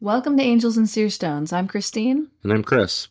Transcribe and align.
Welcome 0.00 0.36
to 0.36 0.44
Angels 0.44 0.76
and 0.76 0.88
Seer 0.88 1.10
Stones. 1.10 1.52
I'm 1.52 1.66
Christine. 1.66 2.28
And 2.44 2.52
I'm 2.52 2.62
Chris. 2.62 3.08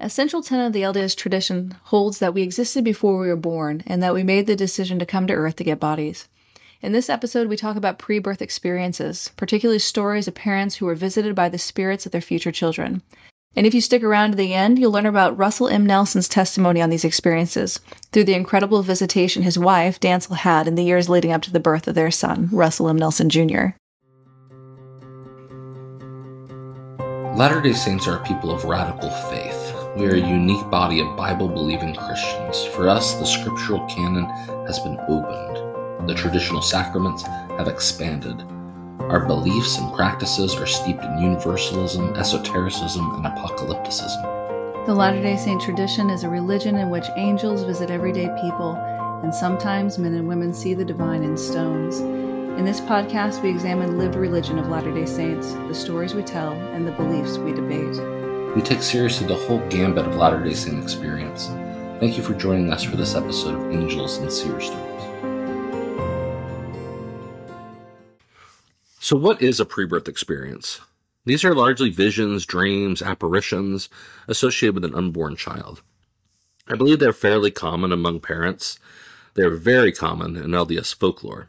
A 0.00 0.08
central 0.08 0.42
tenet 0.42 0.68
of 0.68 0.72
the 0.72 0.80
LDS 0.80 1.14
tradition 1.14 1.76
holds 1.82 2.18
that 2.18 2.32
we 2.32 2.40
existed 2.40 2.82
before 2.82 3.18
we 3.20 3.28
were 3.28 3.36
born 3.36 3.82
and 3.86 4.02
that 4.02 4.14
we 4.14 4.22
made 4.22 4.46
the 4.46 4.56
decision 4.56 4.98
to 4.98 5.04
come 5.04 5.26
to 5.26 5.34
Earth 5.34 5.56
to 5.56 5.64
get 5.64 5.78
bodies. 5.78 6.26
In 6.80 6.92
this 6.92 7.10
episode, 7.10 7.48
we 7.48 7.58
talk 7.58 7.76
about 7.76 7.98
pre 7.98 8.20
birth 8.20 8.40
experiences, 8.40 9.32
particularly 9.36 9.78
stories 9.78 10.26
of 10.26 10.34
parents 10.34 10.76
who 10.76 10.86
were 10.86 10.94
visited 10.94 11.34
by 11.34 11.50
the 11.50 11.58
spirits 11.58 12.06
of 12.06 12.12
their 12.12 12.22
future 12.22 12.50
children. 12.50 13.02
And 13.54 13.66
if 13.66 13.74
you 13.74 13.82
stick 13.82 14.02
around 14.02 14.30
to 14.30 14.36
the 14.38 14.54
end, 14.54 14.78
you'll 14.78 14.92
learn 14.92 15.04
about 15.04 15.36
Russell 15.36 15.68
M. 15.68 15.84
Nelson's 15.84 16.26
testimony 16.26 16.80
on 16.80 16.88
these 16.88 17.04
experiences 17.04 17.80
through 18.12 18.24
the 18.24 18.32
incredible 18.32 18.82
visitation 18.82 19.42
his 19.42 19.58
wife, 19.58 20.00
Dantzel, 20.00 20.36
had 20.36 20.68
in 20.68 20.74
the 20.74 20.84
years 20.84 21.10
leading 21.10 21.32
up 21.32 21.42
to 21.42 21.52
the 21.52 21.60
birth 21.60 21.86
of 21.86 21.94
their 21.94 22.10
son, 22.10 22.48
Russell 22.50 22.88
M. 22.88 22.96
Nelson 22.96 23.28
Jr. 23.28 23.72
Latter 27.34 27.60
day 27.60 27.72
Saints 27.72 28.06
are 28.06 28.18
a 28.18 28.22
people 28.22 28.52
of 28.52 28.62
radical 28.62 29.10
faith. 29.10 29.74
We 29.96 30.06
are 30.06 30.14
a 30.14 30.18
unique 30.18 30.70
body 30.70 31.00
of 31.00 31.16
Bible 31.16 31.48
believing 31.48 31.92
Christians. 31.92 32.64
For 32.66 32.88
us, 32.88 33.14
the 33.14 33.26
scriptural 33.26 33.84
canon 33.88 34.26
has 34.66 34.78
been 34.78 34.96
opened, 35.08 36.08
the 36.08 36.14
traditional 36.14 36.62
sacraments 36.62 37.24
have 37.24 37.66
expanded. 37.66 38.40
Our 39.00 39.26
beliefs 39.26 39.78
and 39.78 39.92
practices 39.96 40.54
are 40.54 40.66
steeped 40.66 41.02
in 41.02 41.18
universalism, 41.18 42.14
esotericism, 42.14 43.16
and 43.16 43.26
apocalypticism. 43.26 44.86
The 44.86 44.94
Latter 44.94 45.20
day 45.20 45.36
Saint 45.36 45.60
tradition 45.60 46.10
is 46.10 46.22
a 46.22 46.28
religion 46.28 46.76
in 46.76 46.88
which 46.88 47.06
angels 47.16 47.64
visit 47.64 47.90
everyday 47.90 48.28
people, 48.40 48.76
and 49.24 49.34
sometimes 49.34 49.98
men 49.98 50.14
and 50.14 50.28
women 50.28 50.54
see 50.54 50.72
the 50.72 50.84
divine 50.84 51.24
in 51.24 51.36
stones. 51.36 52.00
In 52.56 52.64
this 52.64 52.80
podcast, 52.80 53.42
we 53.42 53.50
examine 53.50 53.98
lived 53.98 54.14
religion 54.14 54.60
of 54.60 54.68
Latter 54.68 54.94
day 54.94 55.06
Saints, 55.06 55.54
the 55.54 55.74
stories 55.74 56.14
we 56.14 56.22
tell, 56.22 56.52
and 56.52 56.86
the 56.86 56.92
beliefs 56.92 57.36
we 57.36 57.52
debate. 57.52 58.00
We 58.54 58.62
take 58.62 58.80
seriously 58.80 59.26
the 59.26 59.34
whole 59.34 59.58
gambit 59.68 60.06
of 60.06 60.14
Latter 60.14 60.40
day 60.40 60.54
Saint 60.54 60.80
experience. 60.80 61.48
Thank 61.98 62.16
you 62.16 62.22
for 62.22 62.32
joining 62.34 62.72
us 62.72 62.84
for 62.84 62.94
this 62.94 63.16
episode 63.16 63.56
of 63.56 63.72
Angels 63.72 64.18
and 64.18 64.30
Seer 64.30 64.60
Stones. 64.60 65.02
So, 69.00 69.16
what 69.16 69.42
is 69.42 69.58
a 69.58 69.66
pre 69.66 69.84
birth 69.84 70.06
experience? 70.06 70.80
These 71.24 71.44
are 71.44 71.56
largely 71.56 71.90
visions, 71.90 72.46
dreams, 72.46 73.02
apparitions 73.02 73.88
associated 74.28 74.76
with 74.76 74.84
an 74.84 74.94
unborn 74.94 75.34
child. 75.34 75.82
I 76.68 76.76
believe 76.76 77.00
they're 77.00 77.12
fairly 77.12 77.50
common 77.50 77.90
among 77.90 78.20
parents. 78.20 78.78
They're 79.34 79.56
very 79.56 79.90
common 79.90 80.36
in 80.36 80.52
LDS 80.52 80.94
folklore. 80.94 81.48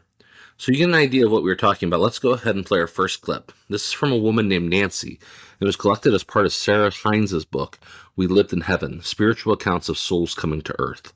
So 0.58 0.72
you 0.72 0.78
get 0.78 0.88
an 0.88 0.94
idea 0.94 1.26
of 1.26 1.32
what 1.32 1.42
we 1.42 1.50
were 1.50 1.56
talking 1.56 1.88
about. 1.88 2.00
Let's 2.00 2.18
go 2.18 2.30
ahead 2.30 2.56
and 2.56 2.64
play 2.64 2.78
our 2.78 2.86
first 2.86 3.20
clip. 3.20 3.52
This 3.68 3.88
is 3.88 3.92
from 3.92 4.10
a 4.10 4.16
woman 4.16 4.48
named 4.48 4.70
Nancy. 4.70 5.18
It 5.60 5.64
was 5.66 5.76
collected 5.76 6.14
as 6.14 6.24
part 6.24 6.46
of 6.46 6.52
Sarah 6.52 6.90
Hinze' 6.90 7.44
book, 7.44 7.78
We 8.16 8.26
Lived 8.26 8.54
in 8.54 8.62
Heaven 8.62 9.02
Spiritual 9.02 9.52
Accounts 9.52 9.90
of 9.90 9.98
Souls 9.98 10.34
Coming 10.34 10.62
to 10.62 10.74
Earth. 10.78 11.12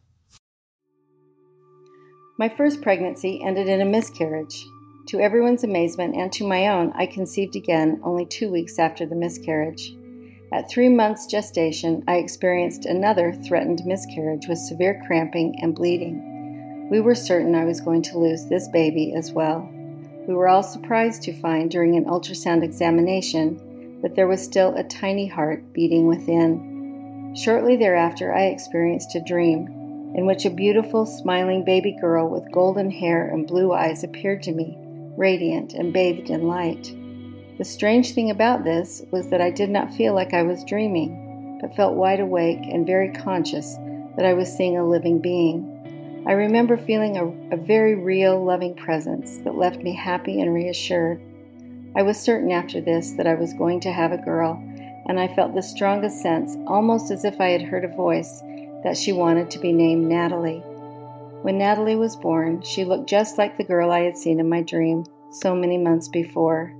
My 2.38 2.50
first 2.50 2.82
pregnancy 2.82 3.42
ended 3.42 3.68
in 3.68 3.80
a 3.80 3.86
miscarriage. 3.86 4.66
To 5.08 5.20
everyone's 5.20 5.64
amazement 5.64 6.16
and 6.16 6.30
to 6.32 6.46
my 6.46 6.68
own, 6.68 6.92
I 6.94 7.06
conceived 7.06 7.56
again 7.56 8.00
only 8.04 8.26
two 8.26 8.50
weeks 8.50 8.78
after 8.78 9.06
the 9.06 9.16
miscarriage. 9.16 9.94
At 10.52 10.68
three 10.68 10.88
months 10.88 11.26
gestation, 11.26 12.04
I 12.06 12.16
experienced 12.16 12.84
another 12.84 13.32
threatened 13.32 13.82
miscarriage 13.86 14.48
with 14.48 14.58
severe 14.58 15.02
cramping 15.06 15.56
and 15.62 15.74
bleeding. 15.74 16.39
We 16.90 17.00
were 17.00 17.14
certain 17.14 17.54
I 17.54 17.64
was 17.64 17.80
going 17.80 18.02
to 18.02 18.18
lose 18.18 18.46
this 18.46 18.66
baby 18.66 19.14
as 19.16 19.30
well. 19.30 19.68
We 20.26 20.34
were 20.34 20.48
all 20.48 20.64
surprised 20.64 21.22
to 21.22 21.40
find 21.40 21.70
during 21.70 21.96
an 21.96 22.06
ultrasound 22.06 22.64
examination 22.64 24.00
that 24.02 24.16
there 24.16 24.26
was 24.26 24.42
still 24.42 24.74
a 24.74 24.82
tiny 24.82 25.28
heart 25.28 25.72
beating 25.72 26.08
within. 26.08 27.34
Shortly 27.36 27.76
thereafter, 27.76 28.34
I 28.34 28.46
experienced 28.46 29.14
a 29.14 29.22
dream 29.22 29.68
in 30.16 30.26
which 30.26 30.44
a 30.44 30.50
beautiful, 30.50 31.06
smiling 31.06 31.64
baby 31.64 31.96
girl 32.00 32.28
with 32.28 32.50
golden 32.50 32.90
hair 32.90 33.28
and 33.28 33.46
blue 33.46 33.72
eyes 33.72 34.02
appeared 34.02 34.42
to 34.42 34.52
me, 34.52 34.76
radiant 35.16 35.74
and 35.74 35.92
bathed 35.92 36.28
in 36.28 36.48
light. 36.48 36.92
The 37.58 37.64
strange 37.64 38.14
thing 38.14 38.30
about 38.30 38.64
this 38.64 39.02
was 39.12 39.28
that 39.28 39.40
I 39.40 39.50
did 39.50 39.70
not 39.70 39.94
feel 39.94 40.12
like 40.12 40.34
I 40.34 40.42
was 40.42 40.64
dreaming, 40.64 41.58
but 41.60 41.76
felt 41.76 41.94
wide 41.94 42.18
awake 42.18 42.62
and 42.62 42.84
very 42.84 43.12
conscious 43.12 43.76
that 44.16 44.26
I 44.26 44.32
was 44.32 44.52
seeing 44.52 44.76
a 44.76 44.88
living 44.88 45.20
being. 45.20 45.79
I 46.26 46.32
remember 46.32 46.76
feeling 46.76 47.16
a, 47.16 47.54
a, 47.54 47.56
very 47.56 47.94
real, 47.94 48.44
loving 48.44 48.74
presence 48.74 49.38
that 49.38 49.56
left 49.56 49.82
me 49.82 49.94
happy 49.94 50.40
and 50.40 50.52
reassured. 50.52 51.18
I 51.96 52.02
was 52.02 52.20
certain 52.20 52.52
after 52.52 52.80
this 52.80 53.12
that 53.12 53.26
I 53.26 53.34
was 53.34 53.54
going 53.54 53.80
to 53.80 53.92
have 53.92 54.12
a 54.12 54.18
girl, 54.18 54.62
and 55.08 55.18
I 55.18 55.34
felt 55.34 55.54
the 55.54 55.62
strongest 55.62 56.20
sense, 56.20 56.56
almost 56.66 57.10
as 57.10 57.24
if 57.24 57.40
I 57.40 57.48
had 57.48 57.62
heard 57.62 57.86
a 57.86 57.96
voice, 57.96 58.42
that 58.84 58.98
she 58.98 59.12
wanted 59.12 59.50
to 59.50 59.58
be 59.58 59.72
named 59.72 60.06
Natalie. 60.06 60.62
When 61.40 61.56
Natalie 61.56 61.96
was 61.96 62.16
born, 62.16 62.60
she 62.62 62.84
looked 62.84 63.08
just 63.08 63.38
like 63.38 63.56
the 63.56 63.64
girl 63.64 63.90
I 63.90 64.00
had 64.00 64.16
seen 64.16 64.40
in 64.40 64.48
my 64.48 64.60
dream 64.60 65.06
so 65.30 65.54
many 65.54 65.78
months 65.78 66.08
before. 66.08 66.74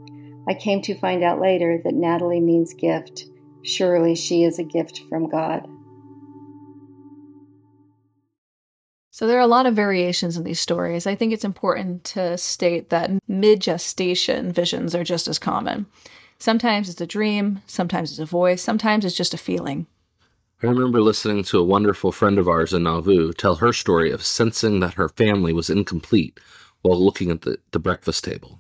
I 0.49 0.55
came 0.55 0.83
to 0.83 0.95
find 0.95 1.25
out 1.25 1.41
later 1.41 1.81
that 1.83 1.95
Natalie 1.95 2.41
means 2.41 2.75
gift. 2.75 3.25
Surely 3.63 4.15
she 4.15 4.45
is 4.45 4.59
a 4.59 4.65
gift 4.65 5.03
from 5.09 5.31
God. 5.31 5.67
So 9.21 9.27
there 9.27 9.37
are 9.37 9.43
a 9.43 9.47
lot 9.47 9.67
of 9.67 9.75
variations 9.75 10.39
in 10.39 10.45
these 10.45 10.61
stories. 10.61 11.07
I 11.07 11.15
think 11.15 11.35
it's 11.35 11.45
important 11.45 12.05
to 12.05 12.39
state 12.39 12.89
that 12.89 13.11
mid 13.29 13.61
gestation 13.61 14.51
visions 14.51 14.95
are 14.95 15.05
just 15.05 15.29
as 15.29 15.39
common. 15.39 15.85
Sometimes 16.39 16.89
it's 16.89 17.03
a 17.03 17.07
dream, 17.07 17.61
sometimes 17.67 18.13
it's 18.13 18.19
a 18.19 18.25
voice, 18.25 18.63
sometimes 18.63 19.05
it's 19.05 19.15
just 19.15 19.35
a 19.35 19.37
feeling. 19.37 19.87
I 20.63 20.69
remember 20.69 21.03
listening 21.03 21.45
to 21.45 21.59
a 21.59 21.63
wonderful 21.63 22.13
friend 22.13 22.39
of 22.39 22.49
ours 22.49 22.73
in 22.73 22.85
Nauvoo 22.85 23.35
tell 23.35 23.57
her 23.57 23.75
story 23.75 24.11
of 24.11 24.25
sensing 24.25 24.81
that 24.81 24.95
her 24.95 25.11
family 25.11 25.53
was 25.53 25.69
incomplete 25.69 26.41
while 26.81 26.99
looking 26.99 27.31
at 27.31 27.43
the, 27.43 27.59
the 27.73 27.79
breakfast 27.79 28.25
table. 28.25 28.59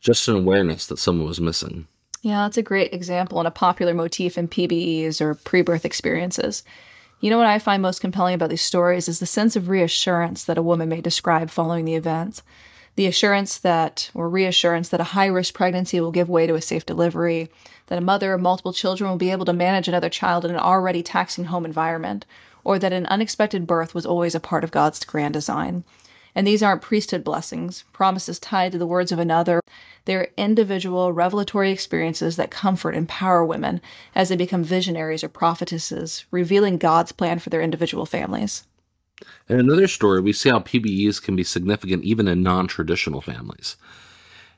Just 0.00 0.28
an 0.28 0.34
awareness 0.34 0.86
that 0.86 0.98
someone 0.98 1.28
was 1.28 1.42
missing. 1.42 1.86
Yeah, 2.22 2.44
that's 2.44 2.56
a 2.56 2.62
great 2.62 2.94
example 2.94 3.38
and 3.38 3.48
a 3.48 3.50
popular 3.50 3.92
motif 3.92 4.38
in 4.38 4.48
PBEs 4.48 5.20
or 5.20 5.34
pre 5.34 5.60
birth 5.60 5.84
experiences. 5.84 6.62
You 7.20 7.28
know 7.28 7.36
what 7.36 7.46
I 7.46 7.58
find 7.58 7.82
most 7.82 8.00
compelling 8.00 8.34
about 8.34 8.48
these 8.48 8.62
stories 8.62 9.06
is 9.06 9.18
the 9.18 9.26
sense 9.26 9.54
of 9.54 9.68
reassurance 9.68 10.44
that 10.44 10.56
a 10.56 10.62
woman 10.62 10.88
may 10.88 11.02
describe 11.02 11.50
following 11.50 11.84
the 11.84 11.94
event. 11.94 12.40
The 12.96 13.06
assurance 13.06 13.58
that, 13.58 14.10
or 14.14 14.30
reassurance 14.30 14.88
that 14.88 15.02
a 15.02 15.12
high 15.12 15.26
risk 15.26 15.52
pregnancy 15.52 16.00
will 16.00 16.12
give 16.12 16.30
way 16.30 16.46
to 16.46 16.54
a 16.54 16.62
safe 16.62 16.86
delivery, 16.86 17.50
that 17.88 17.98
a 17.98 18.02
mother 18.02 18.32
of 18.32 18.40
multiple 18.40 18.72
children 18.72 19.10
will 19.10 19.18
be 19.18 19.30
able 19.30 19.44
to 19.44 19.52
manage 19.52 19.86
another 19.86 20.08
child 20.08 20.46
in 20.46 20.50
an 20.50 20.56
already 20.56 21.02
taxing 21.02 21.44
home 21.44 21.66
environment, 21.66 22.24
or 22.64 22.78
that 22.78 22.92
an 22.92 23.04
unexpected 23.06 23.66
birth 23.66 23.94
was 23.94 24.06
always 24.06 24.34
a 24.34 24.40
part 24.40 24.64
of 24.64 24.70
God's 24.70 25.04
grand 25.04 25.34
design. 25.34 25.84
And 26.34 26.46
these 26.46 26.62
aren't 26.62 26.82
priesthood 26.82 27.24
blessings, 27.24 27.84
promises 27.92 28.38
tied 28.38 28.72
to 28.72 28.78
the 28.78 28.86
words 28.86 29.12
of 29.12 29.18
another. 29.18 29.60
They're 30.04 30.30
individual, 30.36 31.12
revelatory 31.12 31.70
experiences 31.70 32.36
that 32.36 32.50
comfort 32.50 32.90
and 32.90 32.98
empower 32.98 33.44
women 33.44 33.80
as 34.14 34.28
they 34.28 34.36
become 34.36 34.64
visionaries 34.64 35.24
or 35.24 35.28
prophetesses, 35.28 36.24
revealing 36.30 36.78
God's 36.78 37.12
plan 37.12 37.38
for 37.38 37.50
their 37.50 37.62
individual 37.62 38.06
families. 38.06 38.64
In 39.48 39.58
another 39.58 39.88
story, 39.88 40.20
we 40.20 40.32
see 40.32 40.48
how 40.48 40.60
PBEs 40.60 41.22
can 41.22 41.36
be 41.36 41.44
significant 41.44 42.04
even 42.04 42.28
in 42.28 42.42
non 42.42 42.66
traditional 42.66 43.20
families. 43.20 43.76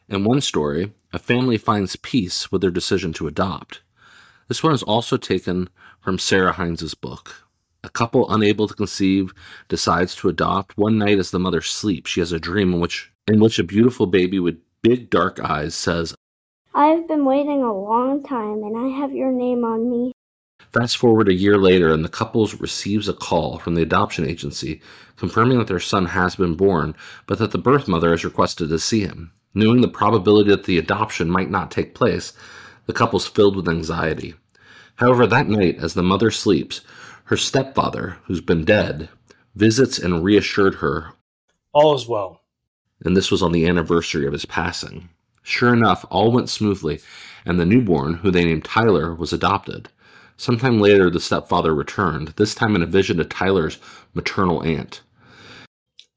In 0.08 0.24
one 0.24 0.40
story, 0.40 0.92
a 1.12 1.18
family 1.18 1.56
finds 1.56 1.96
peace 1.96 2.52
with 2.52 2.60
their 2.60 2.70
decision 2.70 3.12
to 3.14 3.26
adopt. 3.26 3.80
This 4.48 4.62
one 4.62 4.74
is 4.74 4.82
also 4.82 5.16
taken 5.16 5.68
from 6.00 6.18
Sarah 6.18 6.52
Hinze' 6.52 6.94
book. 6.94 7.46
A 7.84 7.90
couple 7.90 8.32
unable 8.32 8.68
to 8.68 8.74
conceive 8.74 9.32
decides 9.68 10.14
to 10.16 10.28
adopt. 10.28 10.78
One 10.78 10.98
night 10.98 11.18
as 11.18 11.30
the 11.30 11.40
mother 11.40 11.60
sleeps, 11.60 12.10
she 12.10 12.20
has 12.20 12.32
a 12.32 12.38
dream 12.38 12.74
in 12.74 12.80
which 12.80 13.10
in 13.26 13.40
which 13.40 13.58
a 13.58 13.64
beautiful 13.64 14.06
baby 14.06 14.38
with 14.38 14.60
big 14.82 15.10
dark 15.10 15.40
eyes 15.40 15.74
says, 15.74 16.14
I 16.74 16.86
have 16.86 17.06
been 17.06 17.24
waiting 17.24 17.62
a 17.62 17.72
long 17.72 18.22
time 18.22 18.62
and 18.62 18.76
I 18.76 18.88
have 18.98 19.12
your 19.12 19.30
name 19.30 19.64
on 19.64 19.90
me. 19.90 20.12
Fast 20.72 20.96
forward 20.96 21.28
a 21.28 21.34
year 21.34 21.58
later, 21.58 21.92
and 21.92 22.02
the 22.02 22.08
couple 22.08 22.46
receives 22.58 23.08
a 23.08 23.12
call 23.12 23.58
from 23.58 23.74
the 23.74 23.82
adoption 23.82 24.26
agency 24.26 24.80
confirming 25.16 25.58
that 25.58 25.66
their 25.66 25.78
son 25.78 26.06
has 26.06 26.34
been 26.34 26.54
born, 26.54 26.94
but 27.26 27.38
that 27.38 27.50
the 27.50 27.58
birth 27.58 27.86
mother 27.86 28.10
has 28.10 28.24
requested 28.24 28.68
to 28.68 28.78
see 28.78 29.00
him. 29.00 29.30
Knowing 29.54 29.82
the 29.82 29.88
probability 29.88 30.50
that 30.50 30.64
the 30.64 30.78
adoption 30.78 31.30
might 31.30 31.50
not 31.50 31.70
take 31.70 31.94
place, 31.94 32.32
the 32.86 32.92
couple's 32.92 33.26
filled 33.26 33.54
with 33.54 33.68
anxiety. 33.68 34.34
However, 34.96 35.26
that 35.26 35.48
night, 35.48 35.76
as 35.78 35.94
the 35.94 36.02
mother 36.02 36.30
sleeps, 36.30 36.80
her 37.32 37.36
stepfather, 37.38 38.18
who's 38.24 38.42
been 38.42 38.62
dead, 38.62 39.08
visits 39.54 39.98
and 39.98 40.22
reassured 40.22 40.74
her. 40.74 41.14
All 41.72 41.94
is 41.94 42.06
well. 42.06 42.42
And 43.06 43.16
this 43.16 43.30
was 43.30 43.42
on 43.42 43.52
the 43.52 43.66
anniversary 43.66 44.26
of 44.26 44.34
his 44.34 44.44
passing. 44.44 45.08
Sure 45.42 45.72
enough, 45.72 46.04
all 46.10 46.30
went 46.30 46.50
smoothly, 46.50 47.00
and 47.46 47.58
the 47.58 47.64
newborn, 47.64 48.12
who 48.12 48.30
they 48.30 48.44
named 48.44 48.66
Tyler, 48.66 49.14
was 49.14 49.32
adopted. 49.32 49.88
Sometime 50.36 50.78
later, 50.78 51.08
the 51.08 51.20
stepfather 51.20 51.74
returned, 51.74 52.28
this 52.36 52.54
time 52.54 52.76
in 52.76 52.82
a 52.82 52.86
vision 52.86 53.16
to 53.16 53.24
Tyler's 53.24 53.78
maternal 54.12 54.62
aunt. 54.62 55.00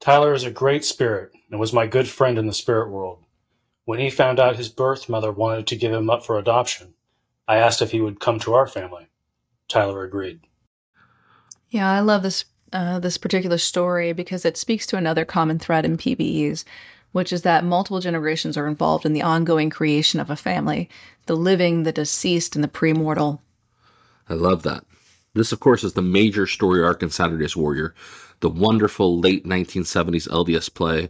Tyler 0.01 0.33
is 0.33 0.43
a 0.43 0.51
great 0.51 0.83
spirit 0.83 1.31
and 1.49 1.61
was 1.61 1.71
my 1.71 1.87
good 1.87 2.09
friend 2.09 2.37
in 2.37 2.45
the 2.45 2.53
spirit 2.53 2.89
world. 2.89 3.23
When 3.85 4.01
he 4.01 4.09
found 4.09 4.37
out 4.37 4.57
his 4.57 4.67
birth 4.67 5.07
mother 5.07 5.31
wanted 5.31 5.65
to 5.67 5.77
give 5.77 5.93
him 5.93 6.09
up 6.09 6.25
for 6.25 6.37
adoption, 6.37 6.93
I 7.47 7.55
asked 7.55 7.81
if 7.81 7.91
he 7.91 8.01
would 8.01 8.19
come 8.19 8.37
to 8.39 8.53
our 8.53 8.67
family. 8.67 9.07
Tyler 9.69 10.03
agreed. 10.03 10.41
Yeah, 11.69 11.89
I 11.91 11.99
love 11.99 12.23
this 12.23 12.45
uh, 12.73 12.99
this 12.99 13.17
particular 13.17 13.57
story 13.57 14.11
because 14.11 14.43
it 14.43 14.57
speaks 14.57 14.85
to 14.87 14.97
another 14.97 15.23
common 15.23 15.59
thread 15.59 15.85
in 15.85 15.97
PBEs, 15.97 16.65
which 17.13 17.31
is 17.31 17.43
that 17.43 17.63
multiple 17.63 18.01
generations 18.01 18.57
are 18.57 18.67
involved 18.67 19.05
in 19.05 19.13
the 19.13 19.21
ongoing 19.21 19.69
creation 19.69 20.19
of 20.19 20.29
a 20.29 20.35
family, 20.35 20.89
the 21.25 21.37
living, 21.37 21.83
the 21.83 21.91
deceased, 21.93 22.55
and 22.55 22.63
the 22.63 22.67
premortal. 22.67 23.39
I 24.27 24.33
love 24.33 24.63
that. 24.63 24.83
This, 25.33 25.51
of 25.51 25.59
course, 25.59 25.83
is 25.83 25.93
the 25.93 26.01
major 26.01 26.47
story 26.47 26.83
arc 26.83 27.03
in 27.03 27.09
Saturday's 27.09 27.55
Warrior, 27.55 27.93
the 28.39 28.49
wonderful 28.49 29.19
late 29.19 29.45
1970s 29.45 30.27
LDS 30.29 30.73
play 30.73 31.09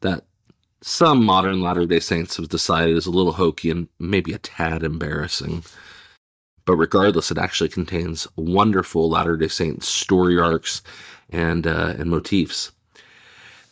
that 0.00 0.24
some 0.82 1.24
modern 1.24 1.60
Latter 1.60 1.86
day 1.86 2.00
Saints 2.00 2.36
have 2.36 2.48
decided 2.48 2.96
is 2.96 3.06
a 3.06 3.10
little 3.10 3.32
hokey 3.32 3.70
and 3.70 3.88
maybe 3.98 4.32
a 4.32 4.38
tad 4.38 4.82
embarrassing. 4.82 5.62
But 6.66 6.76
regardless, 6.76 7.30
it 7.30 7.38
actually 7.38 7.70
contains 7.70 8.26
wonderful 8.36 9.08
Latter 9.08 9.36
day 9.36 9.48
Saints 9.48 9.88
story 9.88 10.38
arcs 10.38 10.82
and, 11.30 11.66
uh, 11.66 11.94
and 11.96 12.10
motifs. 12.10 12.72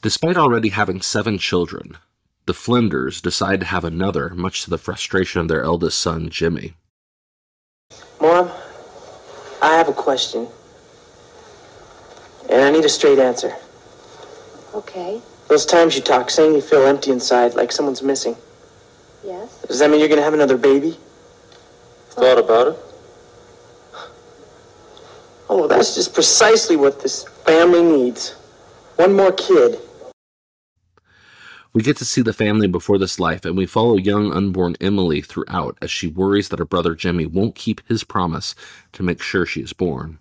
Despite 0.00 0.36
already 0.36 0.68
having 0.68 1.02
seven 1.02 1.38
children, 1.38 1.96
the 2.46 2.54
Flinders 2.54 3.20
decide 3.20 3.60
to 3.60 3.66
have 3.66 3.84
another, 3.84 4.30
much 4.30 4.62
to 4.62 4.70
the 4.70 4.78
frustration 4.78 5.40
of 5.40 5.48
their 5.48 5.64
eldest 5.64 5.98
son, 5.98 6.28
Jimmy. 6.30 6.74
Mom, 8.20 8.50
I 9.60 9.74
have 9.76 9.88
a 9.88 9.92
question. 9.92 10.46
And 12.50 12.60
I 12.60 12.70
need 12.70 12.84
a 12.84 12.88
straight 12.88 13.18
answer. 13.18 13.56
Okay. 14.74 15.20
Those 15.48 15.66
times 15.66 15.96
you 15.96 16.02
talk, 16.02 16.30
saying 16.30 16.54
you 16.54 16.60
feel 16.60 16.86
empty 16.86 17.10
inside, 17.10 17.54
like 17.54 17.72
someone's 17.72 18.02
missing. 18.02 18.36
Yes. 19.24 19.62
Does 19.66 19.78
that 19.78 19.90
mean 19.90 20.00
you're 20.00 20.08
gonna 20.08 20.22
have 20.22 20.34
another 20.34 20.58
baby? 20.58 20.98
Thought 22.14 22.38
about 22.38 22.68
it? 22.68 22.78
Oh, 25.50 25.66
that's 25.66 25.96
just 25.96 26.14
precisely 26.14 26.76
what 26.76 27.00
this 27.02 27.24
family 27.44 27.82
needs. 27.82 28.30
One 28.96 29.14
more 29.16 29.32
kid. 29.32 29.80
We 31.72 31.82
get 31.82 31.96
to 31.96 32.04
see 32.04 32.22
the 32.22 32.32
family 32.32 32.68
before 32.68 32.98
this 32.98 33.18
life, 33.18 33.44
and 33.44 33.56
we 33.56 33.66
follow 33.66 33.96
young 33.96 34.32
unborn 34.32 34.76
Emily 34.80 35.22
throughout 35.22 35.76
as 35.82 35.90
she 35.90 36.06
worries 36.06 36.50
that 36.50 36.60
her 36.60 36.64
brother 36.64 36.94
Jimmy 36.94 37.26
won't 37.26 37.56
keep 37.56 37.80
his 37.88 38.04
promise 38.04 38.54
to 38.92 39.02
make 39.02 39.20
sure 39.20 39.44
she 39.44 39.60
is 39.60 39.72
born. 39.72 40.20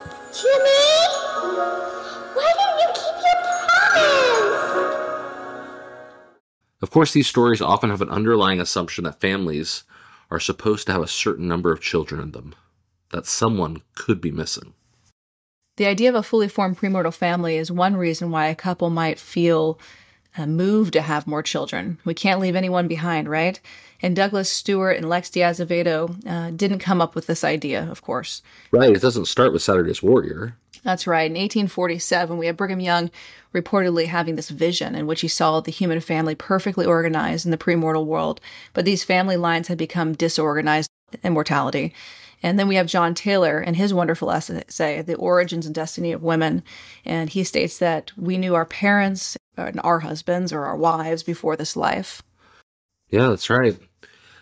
Jimmy! 0.00 0.86
Why 2.34 2.52
didn't 2.58 2.78
you 2.78 2.88
keep 2.94 3.16
your 3.24 3.38
promise? 3.66 4.94
Of 6.80 6.90
course, 6.92 7.12
these 7.12 7.26
stories 7.26 7.60
often 7.60 7.90
have 7.90 8.02
an 8.02 8.08
underlying 8.08 8.60
assumption 8.60 9.02
that 9.02 9.20
families 9.20 9.82
are 10.34 10.40
supposed 10.40 10.86
to 10.86 10.92
have 10.92 11.02
a 11.02 11.06
certain 11.06 11.46
number 11.46 11.72
of 11.72 11.80
children 11.80 12.20
in 12.20 12.32
them, 12.32 12.54
that 13.12 13.26
someone 13.26 13.82
could 13.94 14.20
be 14.20 14.30
missing. 14.32 14.74
The 15.76 15.86
idea 15.86 16.08
of 16.08 16.14
a 16.14 16.22
fully 16.22 16.48
formed 16.48 16.78
premortal 16.78 17.14
family 17.14 17.56
is 17.56 17.70
one 17.70 17.96
reason 17.96 18.30
why 18.30 18.46
a 18.46 18.54
couple 18.54 18.90
might 18.90 19.18
feel 19.18 19.78
uh, 20.36 20.46
moved 20.46 20.92
to 20.94 21.00
have 21.00 21.26
more 21.26 21.42
children. 21.42 21.98
We 22.04 22.14
can't 22.14 22.40
leave 22.40 22.56
anyone 22.56 22.88
behind, 22.88 23.28
right? 23.28 23.60
And 24.02 24.16
Douglas 24.16 24.50
Stewart 24.50 24.96
and 24.96 25.08
Lex 25.08 25.30
de 25.30 25.42
Azevedo 25.42 26.16
uh, 26.26 26.50
didn't 26.50 26.80
come 26.80 27.00
up 27.00 27.14
with 27.14 27.26
this 27.26 27.44
idea, 27.44 27.88
of 27.90 28.02
course. 28.02 28.42
Right, 28.72 28.94
it 28.94 29.02
doesn't 29.02 29.26
start 29.26 29.52
with 29.52 29.62
Saturday's 29.62 30.02
Warrior. 30.02 30.56
That's 30.84 31.06
right. 31.06 31.30
In 31.30 31.32
1847, 31.32 32.36
we 32.36 32.46
have 32.46 32.56
Brigham 32.56 32.78
Young 32.78 33.10
reportedly 33.54 34.06
having 34.06 34.36
this 34.36 34.50
vision 34.50 34.94
in 34.94 35.06
which 35.06 35.22
he 35.22 35.28
saw 35.28 35.60
the 35.60 35.70
human 35.70 36.00
family 36.00 36.34
perfectly 36.34 36.84
organized 36.84 37.46
in 37.46 37.50
the 37.50 37.58
premortal 37.58 38.04
world, 38.04 38.40
but 38.74 38.84
these 38.84 39.02
family 39.02 39.36
lines 39.36 39.68
had 39.68 39.78
become 39.78 40.12
disorganized 40.12 40.90
in 41.22 41.32
mortality. 41.32 41.94
And 42.42 42.58
then 42.58 42.68
we 42.68 42.74
have 42.74 42.86
John 42.86 43.14
Taylor 43.14 43.58
and 43.58 43.74
his 43.74 43.94
wonderful 43.94 44.30
essay, 44.30 45.00
The 45.00 45.14
Origins 45.14 45.64
and 45.64 45.74
Destiny 45.74 46.12
of 46.12 46.22
Women. 46.22 46.62
And 47.06 47.30
he 47.30 47.42
states 47.42 47.78
that 47.78 48.12
we 48.18 48.36
knew 48.36 48.54
our 48.54 48.66
parents 48.66 49.38
and 49.56 49.80
our 49.82 50.00
husbands 50.00 50.52
or 50.52 50.66
our 50.66 50.76
wives 50.76 51.22
before 51.22 51.56
this 51.56 51.74
life. 51.74 52.22
Yeah, 53.08 53.28
that's 53.28 53.48
right. 53.48 53.78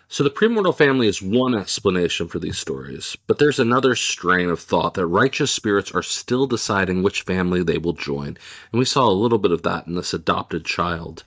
So 0.07 0.23
the 0.23 0.29
premortal 0.29 0.77
family 0.77 1.07
is 1.07 1.21
one 1.21 1.55
explanation 1.55 2.27
for 2.27 2.37
these 2.37 2.57
stories, 2.57 3.17
but 3.25 3.39
there's 3.39 3.59
another 3.59 3.95
strain 3.95 4.49
of 4.49 4.59
thought 4.59 4.93
that 4.93 5.07
righteous 5.07 5.51
spirits 5.51 5.91
are 5.91 6.03
still 6.03 6.45
deciding 6.45 7.01
which 7.01 7.23
family 7.23 7.63
they 7.63 7.77
will 7.77 7.93
join. 7.93 8.37
And 8.71 8.79
we 8.79 8.85
saw 8.85 9.07
a 9.07 9.11
little 9.11 9.39
bit 9.39 9.51
of 9.51 9.63
that 9.63 9.87
in 9.87 9.95
this 9.95 10.13
adopted 10.13 10.65
child. 10.65 11.23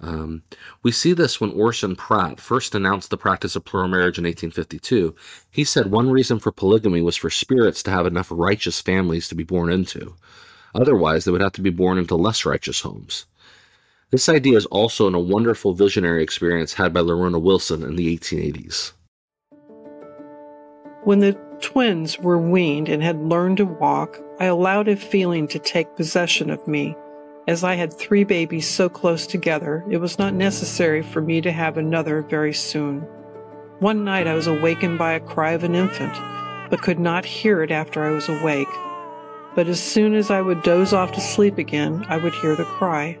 Um, 0.00 0.42
we 0.82 0.92
see 0.92 1.12
this 1.12 1.40
when 1.40 1.50
Orson 1.50 1.94
Pratt 1.94 2.40
first 2.40 2.74
announced 2.74 3.10
the 3.10 3.18
practice 3.18 3.54
of 3.54 3.64
plural 3.64 3.88
marriage 3.88 4.16
in 4.16 4.24
1852. 4.24 5.14
He 5.50 5.64
said 5.64 5.90
one 5.90 6.10
reason 6.10 6.38
for 6.38 6.52
polygamy 6.52 7.02
was 7.02 7.16
for 7.16 7.28
spirits 7.28 7.82
to 7.82 7.90
have 7.90 8.06
enough 8.06 8.28
righteous 8.30 8.80
families 8.80 9.28
to 9.28 9.34
be 9.34 9.44
born 9.44 9.70
into. 9.70 10.14
Otherwise, 10.74 11.24
they 11.24 11.32
would 11.32 11.42
have 11.42 11.52
to 11.52 11.62
be 11.62 11.70
born 11.70 11.98
into 11.98 12.14
less 12.14 12.46
righteous 12.46 12.80
homes. 12.80 13.26
This 14.10 14.28
idea 14.28 14.56
is 14.56 14.66
also 14.66 15.06
in 15.06 15.14
a 15.14 15.20
wonderful 15.20 15.72
visionary 15.72 16.22
experience 16.22 16.74
had 16.74 16.92
by 16.92 17.00
Lorona 17.00 17.40
Wilson 17.40 17.84
in 17.84 17.94
the 17.94 18.16
1880s. 18.16 18.92
When 21.04 21.20
the 21.20 21.38
twins 21.60 22.18
were 22.18 22.38
weaned 22.38 22.88
and 22.88 23.04
had 23.04 23.22
learned 23.22 23.58
to 23.58 23.66
walk, 23.66 24.18
I 24.40 24.46
allowed 24.46 24.88
a 24.88 24.96
feeling 24.96 25.46
to 25.48 25.60
take 25.60 25.94
possession 25.94 26.50
of 26.50 26.66
me. 26.66 26.96
As 27.46 27.62
I 27.62 27.74
had 27.74 27.92
three 27.92 28.24
babies 28.24 28.68
so 28.68 28.88
close 28.88 29.28
together, 29.28 29.84
it 29.88 29.98
was 29.98 30.18
not 30.18 30.34
necessary 30.34 31.02
for 31.02 31.22
me 31.22 31.40
to 31.42 31.52
have 31.52 31.76
another 31.76 32.22
very 32.22 32.52
soon. 32.52 33.02
One 33.78 34.04
night 34.04 34.26
I 34.26 34.34
was 34.34 34.48
awakened 34.48 34.98
by 34.98 35.12
a 35.12 35.20
cry 35.20 35.52
of 35.52 35.62
an 35.62 35.76
infant, 35.76 36.14
but 36.68 36.82
could 36.82 36.98
not 36.98 37.24
hear 37.24 37.62
it 37.62 37.70
after 37.70 38.04
I 38.04 38.10
was 38.10 38.28
awake. 38.28 38.68
But 39.54 39.68
as 39.68 39.80
soon 39.80 40.14
as 40.14 40.32
I 40.32 40.40
would 40.40 40.62
doze 40.64 40.92
off 40.92 41.12
to 41.12 41.20
sleep 41.20 41.58
again, 41.58 42.04
I 42.08 42.16
would 42.16 42.34
hear 42.34 42.56
the 42.56 42.64
cry. 42.64 43.16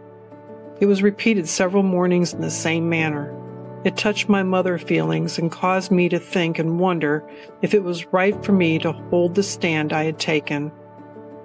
It 0.80 0.86
was 0.86 1.02
repeated 1.02 1.46
several 1.46 1.82
mornings 1.82 2.32
in 2.32 2.40
the 2.40 2.50
same 2.50 2.88
manner. 2.88 3.36
It 3.84 3.98
touched 3.98 4.30
my 4.30 4.42
mother 4.42 4.78
feelings 4.78 5.38
and 5.38 5.52
caused 5.52 5.90
me 5.90 6.08
to 6.08 6.18
think 6.18 6.58
and 6.58 6.80
wonder 6.80 7.22
if 7.60 7.74
it 7.74 7.84
was 7.84 8.06
right 8.06 8.42
for 8.42 8.52
me 8.52 8.78
to 8.78 8.92
hold 8.92 9.34
the 9.34 9.42
stand 9.42 9.92
I 9.92 10.04
had 10.04 10.18
taken. 10.18 10.72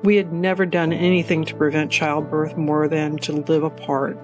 We 0.04 0.16
had 0.16 0.32
never 0.32 0.66
done 0.66 0.94
anything 0.94 1.44
to 1.46 1.56
prevent 1.56 1.92
childbirth 1.92 2.56
more 2.56 2.88
than 2.88 3.18
to 3.20 3.34
live 3.34 3.64
apart. 3.64 4.18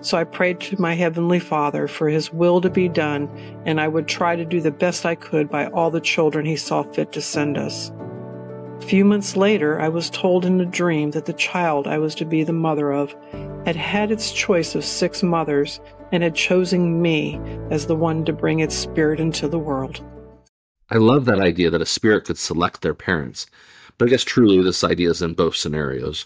So 0.00 0.16
I 0.16 0.24
prayed 0.24 0.60
to 0.60 0.80
my 0.80 0.94
Heavenly 0.94 1.40
Father 1.40 1.86
for 1.86 2.08
His 2.08 2.32
will 2.32 2.60
to 2.62 2.70
be 2.70 2.88
done, 2.88 3.28
and 3.66 3.80
I 3.80 3.88
would 3.88 4.06
try 4.06 4.36
to 4.36 4.44
do 4.44 4.60
the 4.60 4.70
best 4.70 5.04
I 5.04 5.14
could 5.14 5.50
by 5.50 5.66
all 5.66 5.90
the 5.90 6.00
children 6.00 6.46
He 6.46 6.56
saw 6.56 6.84
fit 6.84 7.12
to 7.12 7.20
send 7.20 7.58
us. 7.58 7.90
A 8.88 8.90
few 8.90 9.04
months 9.04 9.36
later, 9.36 9.78
I 9.78 9.90
was 9.90 10.08
told 10.08 10.46
in 10.46 10.62
a 10.62 10.64
dream 10.64 11.10
that 11.10 11.26
the 11.26 11.34
child 11.34 11.86
I 11.86 11.98
was 11.98 12.14
to 12.14 12.24
be 12.24 12.42
the 12.42 12.54
mother 12.54 12.90
of 12.90 13.14
had 13.66 13.76
had 13.76 14.10
its 14.10 14.32
choice 14.32 14.74
of 14.74 14.82
six 14.82 15.22
mothers 15.22 15.78
and 16.10 16.22
had 16.22 16.34
chosen 16.34 17.02
me 17.02 17.38
as 17.70 17.84
the 17.84 17.94
one 17.94 18.24
to 18.24 18.32
bring 18.32 18.60
its 18.60 18.74
spirit 18.74 19.20
into 19.20 19.46
the 19.46 19.58
world. 19.58 20.02
I 20.88 20.96
love 20.96 21.26
that 21.26 21.38
idea 21.38 21.68
that 21.68 21.82
a 21.82 21.84
spirit 21.84 22.24
could 22.24 22.38
select 22.38 22.80
their 22.80 22.94
parents, 22.94 23.46
but 23.98 24.08
I 24.08 24.08
guess 24.08 24.24
truly 24.24 24.62
this 24.62 24.82
idea 24.82 25.10
is 25.10 25.20
in 25.20 25.34
both 25.34 25.54
scenarios. 25.54 26.24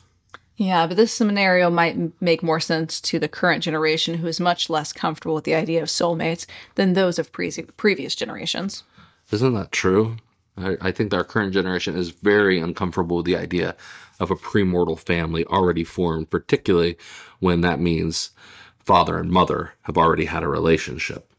Yeah, 0.57 0.87
but 0.87 0.97
this 0.97 1.13
scenario 1.13 1.69
might 1.69 2.13
make 2.23 2.45
more 2.45 2.61
sense 2.61 3.01
to 3.01 3.19
the 3.19 3.27
current 3.27 3.65
generation 3.65 4.19
who 4.19 4.29
is 4.29 4.39
much 4.39 4.71
less 4.71 4.93
comfortable 4.93 5.35
with 5.35 5.43
the 5.43 5.57
idea 5.57 5.83
of 5.83 5.89
soulmates 5.89 6.47
than 6.77 6.93
those 6.93 7.19
of 7.19 7.33
pre- 7.33 7.51
previous 7.77 8.15
generations. 8.15 8.85
Isn't 9.33 9.55
that 9.55 9.73
true? 9.73 10.19
I, 10.57 10.93
think 10.93 11.11
that 11.11 11.17
our 11.17 11.25
current 11.25 11.55
generation 11.55 11.97
is 11.97 12.11
very 12.11 12.59
uncomfortable 12.59 13.19
with 13.19 13.27
the 13.27 13.37
idea 13.37 13.75
of 14.21 14.31
a 14.31 14.37
premortal 14.37 14.99
family 14.99 15.45
already 15.47 15.83
formed, 15.83 16.31
particularly 16.31 16.99
when 17.41 17.63
that 17.63 17.81
means 17.81 18.31
father 18.79 19.19
and 19.19 19.31
mother 19.31 19.73
have 19.83 19.97
already 19.97 20.27
had 20.27 20.43
a 20.43 20.49
relationship. 20.49 21.33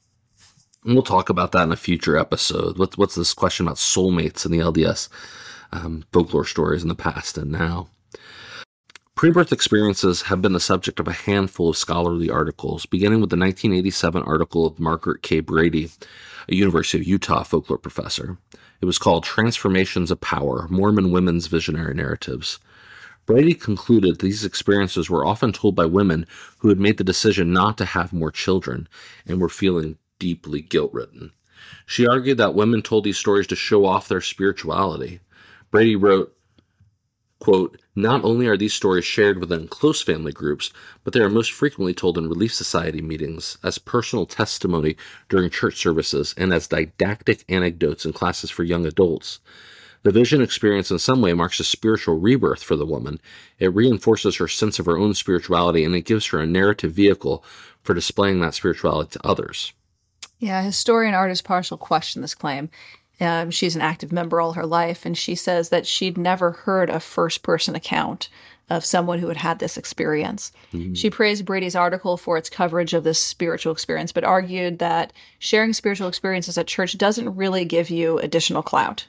And 0.83 0.93
we'll 0.93 1.03
talk 1.03 1.29
about 1.29 1.51
that 1.51 1.63
in 1.63 1.71
a 1.71 1.77
future 1.77 2.17
episode. 2.17 2.77
What's, 2.77 2.97
what's 2.97 3.15
this 3.15 3.33
question 3.33 3.67
about 3.67 3.77
soulmates 3.77 4.45
in 4.45 4.51
the 4.51 4.59
LDS 4.59 5.09
um, 5.71 6.03
folklore 6.11 6.45
stories 6.45 6.81
in 6.81 6.89
the 6.89 6.95
past 6.95 7.37
and 7.37 7.51
now? 7.51 7.89
Pre-birth 9.15 9.53
experiences 9.53 10.23
have 10.23 10.41
been 10.41 10.53
the 10.53 10.59
subject 10.59 10.99
of 10.99 11.07
a 11.07 11.13
handful 11.13 11.69
of 11.69 11.77
scholarly 11.77 12.31
articles, 12.31 12.87
beginning 12.87 13.21
with 13.21 13.29
the 13.29 13.37
1987 13.37 14.23
article 14.23 14.65
of 14.65 14.79
Margaret 14.79 15.21
K. 15.21 15.39
Brady, 15.39 15.91
a 16.49 16.55
University 16.55 16.97
of 16.97 17.07
Utah 17.07 17.43
folklore 17.43 17.77
professor. 17.77 18.37
It 18.83 18.85
was 18.85 18.97
called 18.97 19.23
Transformations 19.23 20.11
of 20.11 20.19
Power 20.19 20.67
Mormon 20.69 21.13
Women's 21.13 21.47
Visionary 21.47 21.93
Narratives. 21.93 22.59
Brady 23.25 23.53
concluded 23.53 24.19
these 24.19 24.43
experiences 24.43 25.09
were 25.09 25.25
often 25.25 25.53
told 25.53 25.73
by 25.73 25.85
women 25.85 26.25
who 26.57 26.67
had 26.67 26.81
made 26.81 26.97
the 26.97 27.03
decision 27.05 27.53
not 27.53 27.77
to 27.77 27.85
have 27.85 28.11
more 28.11 28.29
children 28.29 28.89
and 29.25 29.39
were 29.39 29.47
feeling 29.47 29.97
deeply 30.19 30.59
guilt 30.59 30.91
ridden. 30.91 31.31
She 31.85 32.05
argued 32.05 32.37
that 32.39 32.55
women 32.55 32.81
told 32.81 33.05
these 33.05 33.17
stories 33.17 33.47
to 33.47 33.55
show 33.55 33.85
off 33.85 34.09
their 34.09 34.19
spirituality. 34.19 35.21
Brady 35.71 35.95
wrote, 35.95 36.35
Quote, 37.43 37.77
not 37.93 38.23
only 38.23 38.47
are 38.47 38.55
these 38.55 38.73
stories 38.73 39.03
shared 39.03 39.37
within 39.37 39.67
close 39.67 40.01
family 40.01 40.31
groups, 40.31 40.71
but 41.03 41.11
they 41.11 41.19
are 41.19 41.29
most 41.29 41.51
frequently 41.51 41.93
told 41.93 42.17
in 42.17 42.29
Relief 42.29 42.53
Society 42.53 43.01
meetings, 43.01 43.57
as 43.61 43.77
personal 43.77 44.25
testimony 44.25 44.95
during 45.27 45.49
church 45.49 45.75
services, 45.75 46.33
and 46.37 46.53
as 46.53 46.69
didactic 46.69 47.43
anecdotes 47.49 48.05
in 48.05 48.13
classes 48.13 48.49
for 48.49 48.63
young 48.63 48.85
adults. 48.85 49.41
The 50.03 50.11
vision 50.11 50.41
experience 50.41 50.89
in 50.89 50.99
some 50.99 51.21
way 51.21 51.33
marks 51.33 51.59
a 51.59 51.65
spiritual 51.65 52.17
rebirth 52.17 52.63
for 52.63 52.77
the 52.77 52.85
woman. 52.85 53.19
It 53.59 53.75
reinforces 53.75 54.37
her 54.37 54.47
sense 54.47 54.79
of 54.79 54.85
her 54.85 54.97
own 54.97 55.13
spirituality 55.13 55.83
and 55.83 55.93
it 55.93 56.05
gives 56.05 56.27
her 56.27 56.39
a 56.39 56.45
narrative 56.45 56.93
vehicle 56.93 57.43
for 57.81 57.93
displaying 57.93 58.39
that 58.39 58.53
spirituality 58.53 59.19
to 59.19 59.27
others. 59.27 59.73
Yeah, 60.39 60.61
historian 60.61 61.13
Ardis 61.13 61.43
Parshall 61.43 61.77
questioned 61.77 62.23
this 62.23 62.35
claim. 62.35 62.69
Um, 63.23 63.51
she's 63.51 63.75
an 63.75 63.81
active 63.81 64.11
member 64.11 64.41
all 64.41 64.53
her 64.53 64.65
life, 64.65 65.05
and 65.05 65.17
she 65.17 65.35
says 65.35 65.69
that 65.69 65.87
she'd 65.87 66.17
never 66.17 66.51
heard 66.51 66.89
a 66.89 66.99
first 66.99 67.43
person 67.43 67.75
account 67.75 68.29
of 68.69 68.85
someone 68.85 69.19
who 69.19 69.27
had 69.27 69.37
had 69.37 69.59
this 69.59 69.77
experience. 69.77 70.51
Mm-hmm. 70.73 70.93
She 70.93 71.09
praised 71.09 71.45
Brady's 71.45 71.75
article 71.75 72.17
for 72.17 72.37
its 72.37 72.49
coverage 72.49 72.93
of 72.93 73.03
this 73.03 73.21
spiritual 73.21 73.73
experience, 73.73 74.11
but 74.11 74.23
argued 74.23 74.79
that 74.79 75.13
sharing 75.39 75.73
spiritual 75.73 76.07
experiences 76.07 76.57
at 76.57 76.67
church 76.67 76.97
doesn't 76.97 77.35
really 77.35 77.65
give 77.65 77.89
you 77.89 78.19
additional 78.19 78.63
clout. 78.63 79.05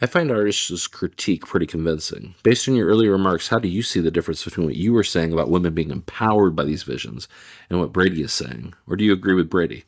I 0.00 0.06
find 0.06 0.30
Ardis' 0.30 0.90
critique 0.90 1.44
pretty 1.44 1.66
convincing. 1.66 2.36
Based 2.44 2.68
on 2.68 2.76
your 2.76 2.86
earlier 2.86 3.10
remarks, 3.10 3.48
how 3.48 3.58
do 3.58 3.68
you 3.68 3.82
see 3.82 4.00
the 4.00 4.12
difference 4.12 4.44
between 4.44 4.66
what 4.66 4.76
you 4.76 4.92
were 4.92 5.02
saying 5.02 5.32
about 5.32 5.50
women 5.50 5.74
being 5.74 5.90
empowered 5.90 6.54
by 6.54 6.64
these 6.64 6.84
visions 6.84 7.26
and 7.68 7.80
what 7.80 7.92
Brady 7.92 8.22
is 8.22 8.32
saying? 8.32 8.74
Or 8.86 8.94
do 8.94 9.04
you 9.04 9.12
agree 9.12 9.34
with 9.34 9.50
Brady? 9.50 9.84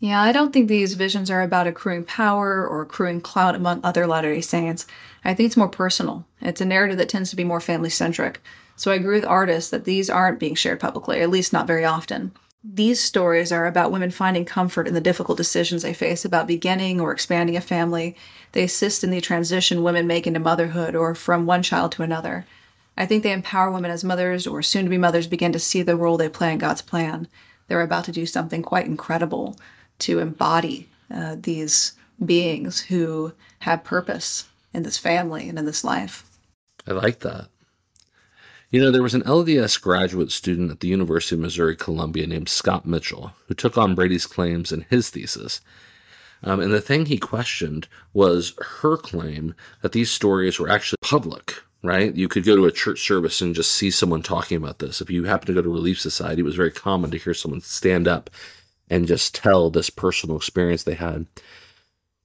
Yeah, 0.00 0.22
I 0.22 0.30
don't 0.30 0.52
think 0.52 0.68
these 0.68 0.94
visions 0.94 1.28
are 1.28 1.42
about 1.42 1.66
accruing 1.66 2.04
power 2.04 2.64
or 2.64 2.82
accruing 2.82 3.20
clout 3.20 3.56
among 3.56 3.80
other 3.82 4.06
Latter 4.06 4.32
day 4.32 4.40
Saints. 4.40 4.86
I 5.24 5.34
think 5.34 5.48
it's 5.48 5.56
more 5.56 5.68
personal. 5.68 6.24
It's 6.40 6.60
a 6.60 6.64
narrative 6.64 6.98
that 6.98 7.08
tends 7.08 7.30
to 7.30 7.36
be 7.36 7.42
more 7.42 7.60
family 7.60 7.90
centric. 7.90 8.40
So 8.76 8.92
I 8.92 8.94
agree 8.94 9.16
with 9.16 9.28
Ardis 9.28 9.70
that 9.70 9.84
these 9.84 10.08
aren't 10.08 10.38
being 10.38 10.54
shared 10.54 10.78
publicly, 10.78 11.20
at 11.20 11.30
least 11.30 11.52
not 11.52 11.66
very 11.66 11.84
often. 11.84 12.30
These 12.62 13.02
stories 13.02 13.50
are 13.50 13.66
about 13.66 13.90
women 13.90 14.12
finding 14.12 14.44
comfort 14.44 14.86
in 14.86 14.94
the 14.94 15.00
difficult 15.00 15.36
decisions 15.36 15.82
they 15.82 15.94
face 15.94 16.24
about 16.24 16.46
beginning 16.46 17.00
or 17.00 17.10
expanding 17.10 17.56
a 17.56 17.60
family. 17.60 18.14
They 18.52 18.62
assist 18.62 19.02
in 19.02 19.10
the 19.10 19.20
transition 19.20 19.82
women 19.82 20.06
make 20.06 20.28
into 20.28 20.38
motherhood 20.38 20.94
or 20.94 21.16
from 21.16 21.44
one 21.44 21.64
child 21.64 21.90
to 21.92 22.04
another. 22.04 22.46
I 22.96 23.04
think 23.04 23.24
they 23.24 23.32
empower 23.32 23.70
women 23.72 23.90
as 23.90 24.04
mothers 24.04 24.46
or 24.46 24.62
soon 24.62 24.84
to 24.84 24.90
be 24.90 24.98
mothers 24.98 25.26
begin 25.26 25.52
to 25.52 25.58
see 25.58 25.82
the 25.82 25.96
role 25.96 26.16
they 26.16 26.28
play 26.28 26.52
in 26.52 26.58
God's 26.58 26.82
plan. 26.82 27.26
They're 27.66 27.80
about 27.80 28.04
to 28.04 28.12
do 28.12 28.26
something 28.26 28.62
quite 28.62 28.86
incredible 28.86 29.56
to 30.00 30.18
embody 30.18 30.88
uh, 31.12 31.36
these 31.38 31.92
beings 32.24 32.80
who 32.80 33.32
have 33.60 33.84
purpose 33.84 34.46
in 34.74 34.82
this 34.82 34.98
family 34.98 35.48
and 35.48 35.58
in 35.58 35.64
this 35.64 35.84
life. 35.84 36.24
I 36.86 36.92
like 36.92 37.20
that. 37.20 37.48
You 38.70 38.82
know, 38.82 38.90
there 38.90 39.02
was 39.02 39.14
an 39.14 39.22
LDS 39.22 39.80
graduate 39.80 40.30
student 40.30 40.70
at 40.70 40.80
the 40.80 40.88
University 40.88 41.34
of 41.34 41.40
Missouri 41.40 41.74
Columbia 41.74 42.26
named 42.26 42.50
Scott 42.50 42.84
Mitchell 42.84 43.32
who 43.46 43.54
took 43.54 43.78
on 43.78 43.94
Brady's 43.94 44.26
claims 44.26 44.72
in 44.72 44.84
his 44.90 45.08
thesis. 45.08 45.62
Um, 46.42 46.60
and 46.60 46.72
the 46.72 46.80
thing 46.80 47.06
he 47.06 47.18
questioned 47.18 47.88
was 48.12 48.52
her 48.80 48.96
claim 48.96 49.54
that 49.80 49.92
these 49.92 50.10
stories 50.10 50.58
were 50.58 50.68
actually 50.68 50.98
public, 51.02 51.54
right? 51.82 52.14
You 52.14 52.28
could 52.28 52.44
go 52.44 52.56
to 52.56 52.66
a 52.66 52.72
church 52.72 53.00
service 53.06 53.40
and 53.40 53.54
just 53.54 53.72
see 53.72 53.90
someone 53.90 54.22
talking 54.22 54.56
about 54.56 54.78
this. 54.78 55.00
If 55.00 55.10
you 55.10 55.24
happen 55.24 55.46
to 55.46 55.54
go 55.54 55.62
to 55.62 55.68
Relief 55.68 55.98
Society, 55.98 56.40
it 56.40 56.44
was 56.44 56.54
very 56.54 56.70
common 56.70 57.10
to 57.10 57.18
hear 57.18 57.34
someone 57.34 57.60
stand 57.60 58.06
up 58.06 58.30
and 58.90 59.06
just 59.06 59.34
tell 59.34 59.70
this 59.70 59.90
personal 59.90 60.36
experience 60.36 60.82
they 60.82 60.94
had. 60.94 61.26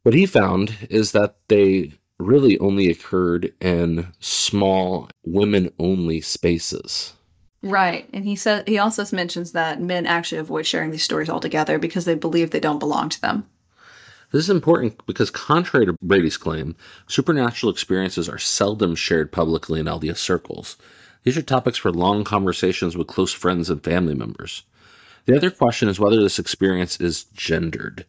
What 0.03 0.15
he 0.15 0.25
found 0.25 0.75
is 0.89 1.11
that 1.13 1.35
they 1.47 1.93
really 2.19 2.57
only 2.59 2.89
occurred 2.89 3.53
in 3.59 4.07
small 4.19 5.09
women 5.23 5.71
only 5.79 6.21
spaces. 6.21 7.13
Right. 7.61 8.09
And 8.13 8.25
he 8.25 8.35
said 8.35 8.67
he 8.67 8.77
also 8.77 9.05
mentions 9.15 9.53
that 9.53 9.81
men 9.81 10.05
actually 10.05 10.39
avoid 10.39 10.65
sharing 10.65 10.91
these 10.91 11.03
stories 11.03 11.29
altogether 11.29 11.79
because 11.79 12.05
they 12.05 12.15
believe 12.15 12.51
they 12.51 12.59
don't 12.59 12.79
belong 12.79 13.09
to 13.09 13.21
them. 13.21 13.47
This 14.31 14.45
is 14.45 14.49
important 14.49 15.05
because, 15.05 15.29
contrary 15.29 15.85
to 15.85 15.95
Brady's 16.01 16.37
claim, 16.37 16.75
supernatural 17.07 17.71
experiences 17.71 18.27
are 18.27 18.39
seldom 18.39 18.95
shared 18.95 19.31
publicly 19.31 19.79
in 19.79 19.85
LDS 19.85 20.17
circles. 20.17 20.75
These 21.23 21.37
are 21.37 21.43
topics 21.43 21.77
for 21.77 21.91
long 21.91 22.23
conversations 22.23 22.97
with 22.97 23.07
close 23.07 23.31
friends 23.31 23.69
and 23.69 23.83
family 23.83 24.15
members. 24.15 24.63
The 25.25 25.35
other 25.35 25.51
question 25.51 25.87
is 25.89 25.99
whether 25.99 26.21
this 26.21 26.39
experience 26.39 26.99
is 26.99 27.25
gendered. 27.33 28.05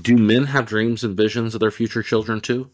Do 0.00 0.16
men 0.16 0.46
have 0.46 0.66
dreams 0.66 1.02
and 1.02 1.16
visions 1.16 1.54
of 1.54 1.60
their 1.60 1.70
future 1.70 2.02
children 2.02 2.40
too? 2.40 2.70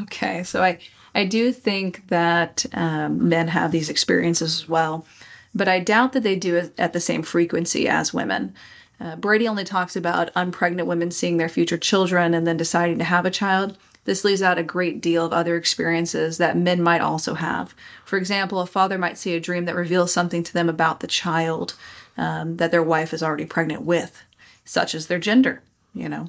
Okay, 0.00 0.42
so 0.42 0.62
I, 0.62 0.78
I 1.14 1.24
do 1.24 1.52
think 1.52 2.08
that 2.08 2.64
um, 2.72 3.28
men 3.28 3.48
have 3.48 3.70
these 3.70 3.90
experiences 3.90 4.62
as 4.62 4.68
well, 4.68 5.06
but 5.54 5.68
I 5.68 5.78
doubt 5.78 6.14
that 6.14 6.22
they 6.22 6.36
do 6.36 6.70
at 6.78 6.92
the 6.92 7.00
same 7.00 7.22
frequency 7.22 7.88
as 7.88 8.14
women. 8.14 8.54
Uh, 8.98 9.16
Brady 9.16 9.46
only 9.46 9.64
talks 9.64 9.94
about 9.94 10.32
unpregnant 10.34 10.86
women 10.86 11.10
seeing 11.10 11.36
their 11.36 11.48
future 11.48 11.76
children 11.76 12.32
and 12.34 12.46
then 12.46 12.56
deciding 12.56 12.98
to 12.98 13.04
have 13.04 13.26
a 13.26 13.30
child. 13.30 13.76
This 14.04 14.24
leaves 14.24 14.42
out 14.42 14.58
a 14.58 14.62
great 14.62 15.00
deal 15.00 15.24
of 15.24 15.32
other 15.32 15.56
experiences 15.56 16.38
that 16.38 16.56
men 16.56 16.82
might 16.82 17.00
also 17.00 17.34
have. 17.34 17.74
For 18.04 18.16
example, 18.18 18.60
a 18.60 18.66
father 18.66 18.98
might 18.98 19.18
see 19.18 19.34
a 19.34 19.40
dream 19.40 19.64
that 19.64 19.74
reveals 19.74 20.12
something 20.12 20.42
to 20.42 20.52
them 20.52 20.68
about 20.68 21.00
the 21.00 21.06
child 21.06 21.74
um, 22.16 22.56
that 22.56 22.70
their 22.70 22.82
wife 22.82 23.12
is 23.12 23.22
already 23.22 23.46
pregnant 23.46 23.82
with, 23.82 24.22
such 24.64 24.94
as 24.94 25.06
their 25.06 25.18
gender, 25.18 25.62
you 25.94 26.08
know. 26.08 26.28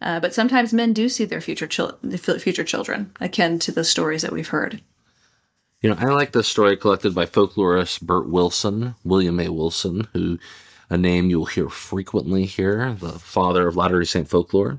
Uh, 0.00 0.20
but 0.20 0.34
sometimes 0.34 0.72
men 0.72 0.92
do 0.92 1.08
see 1.08 1.24
their 1.24 1.40
future, 1.40 1.66
chil- 1.66 1.98
future 2.38 2.64
children, 2.64 3.12
akin 3.20 3.58
to 3.58 3.72
the 3.72 3.84
stories 3.84 4.22
that 4.22 4.32
we've 4.32 4.48
heard. 4.48 4.82
You 5.80 5.90
know, 5.90 5.96
I 5.98 6.06
like 6.06 6.32
this 6.32 6.48
story 6.48 6.76
collected 6.76 7.14
by 7.14 7.26
folklorist 7.26 8.02
Bert 8.02 8.28
Wilson, 8.28 8.94
William 9.04 9.38
A. 9.40 9.48
Wilson, 9.48 10.08
who 10.12 10.38
a 10.88 10.96
name 10.96 11.30
you'll 11.30 11.46
hear 11.46 11.68
frequently 11.68 12.44
here, 12.44 12.94
the 12.94 13.18
father 13.18 13.66
of 13.66 13.76
Latter 13.76 14.00
day 14.00 14.06
Saint 14.06 14.28
folklore. 14.28 14.78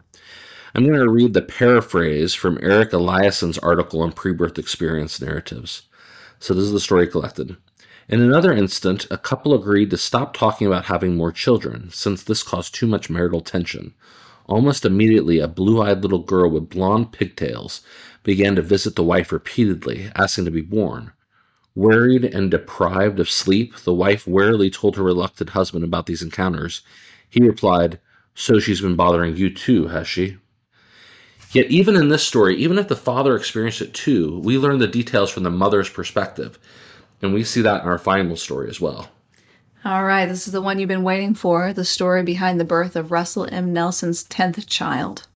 I'm 0.73 0.85
going 0.85 0.99
to 0.99 1.09
read 1.09 1.33
the 1.33 1.41
paraphrase 1.41 2.33
from 2.33 2.59
Eric 2.61 2.91
Eliason's 2.91 3.57
article 3.57 4.01
on 4.01 4.11
pre-birth 4.11 4.59
experience 4.59 5.19
narratives. 5.19 5.83
So 6.39 6.53
this 6.53 6.65
is 6.65 6.71
the 6.71 6.79
story 6.79 7.07
collected. 7.07 7.57
In 8.09 8.21
another 8.21 8.53
instant, 8.53 9.05
a 9.11 9.17
couple 9.17 9.53
agreed 9.53 9.89
to 9.89 9.97
stop 9.97 10.33
talking 10.33 10.65
about 10.65 10.85
having 10.85 11.17
more 11.17 11.33
children, 11.33 11.89
since 11.91 12.23
this 12.23 12.41
caused 12.41 12.73
too 12.73 12.87
much 12.87 13.09
marital 13.09 13.41
tension. 13.41 13.93
Almost 14.45 14.85
immediately, 14.85 15.39
a 15.39 15.47
blue 15.49 15.81
eyed 15.81 16.03
little 16.03 16.23
girl 16.23 16.49
with 16.49 16.69
blonde 16.69 17.11
pigtails 17.11 17.81
began 18.23 18.55
to 18.55 18.61
visit 18.61 18.95
the 18.95 19.03
wife 19.03 19.33
repeatedly, 19.33 20.09
asking 20.15 20.45
to 20.45 20.51
be 20.51 20.61
born. 20.61 21.11
Worried 21.75 22.23
and 22.23 22.49
deprived 22.49 23.19
of 23.19 23.29
sleep, 23.29 23.75
the 23.79 23.93
wife 23.93 24.25
warily 24.25 24.69
told 24.69 24.95
her 24.95 25.03
reluctant 25.03 25.49
husband 25.49 25.83
about 25.83 26.05
these 26.05 26.21
encounters. 26.21 26.83
He 27.29 27.43
replied, 27.43 27.99
So 28.33 28.57
she's 28.57 28.79
been 28.79 28.95
bothering 28.95 29.35
you 29.35 29.53
too, 29.53 29.89
has 29.89 30.07
she? 30.07 30.37
Yet, 31.51 31.69
even 31.69 31.97
in 31.97 32.07
this 32.07 32.23
story, 32.23 32.55
even 32.55 32.77
if 32.77 32.87
the 32.87 32.95
father 32.95 33.35
experienced 33.35 33.81
it 33.81 33.93
too, 33.93 34.39
we 34.45 34.57
learn 34.57 34.79
the 34.79 34.87
details 34.87 35.29
from 35.29 35.43
the 35.43 35.49
mother's 35.49 35.89
perspective. 35.89 36.57
And 37.21 37.33
we 37.33 37.43
see 37.43 37.61
that 37.61 37.81
in 37.81 37.87
our 37.87 37.97
final 37.97 38.35
story 38.35 38.69
as 38.69 38.79
well. 38.79 39.09
All 39.85 40.03
right, 40.03 40.25
this 40.25 40.47
is 40.47 40.53
the 40.53 40.61
one 40.61 40.79
you've 40.79 40.89
been 40.89 41.03
waiting 41.03 41.33
for 41.33 41.71
the 41.71 41.85
story 41.85 42.23
behind 42.23 42.59
the 42.59 42.65
birth 42.65 42.95
of 42.95 43.11
Russell 43.11 43.47
M. 43.51 43.71
Nelson's 43.71 44.23
10th 44.25 44.67
child. 44.67 45.27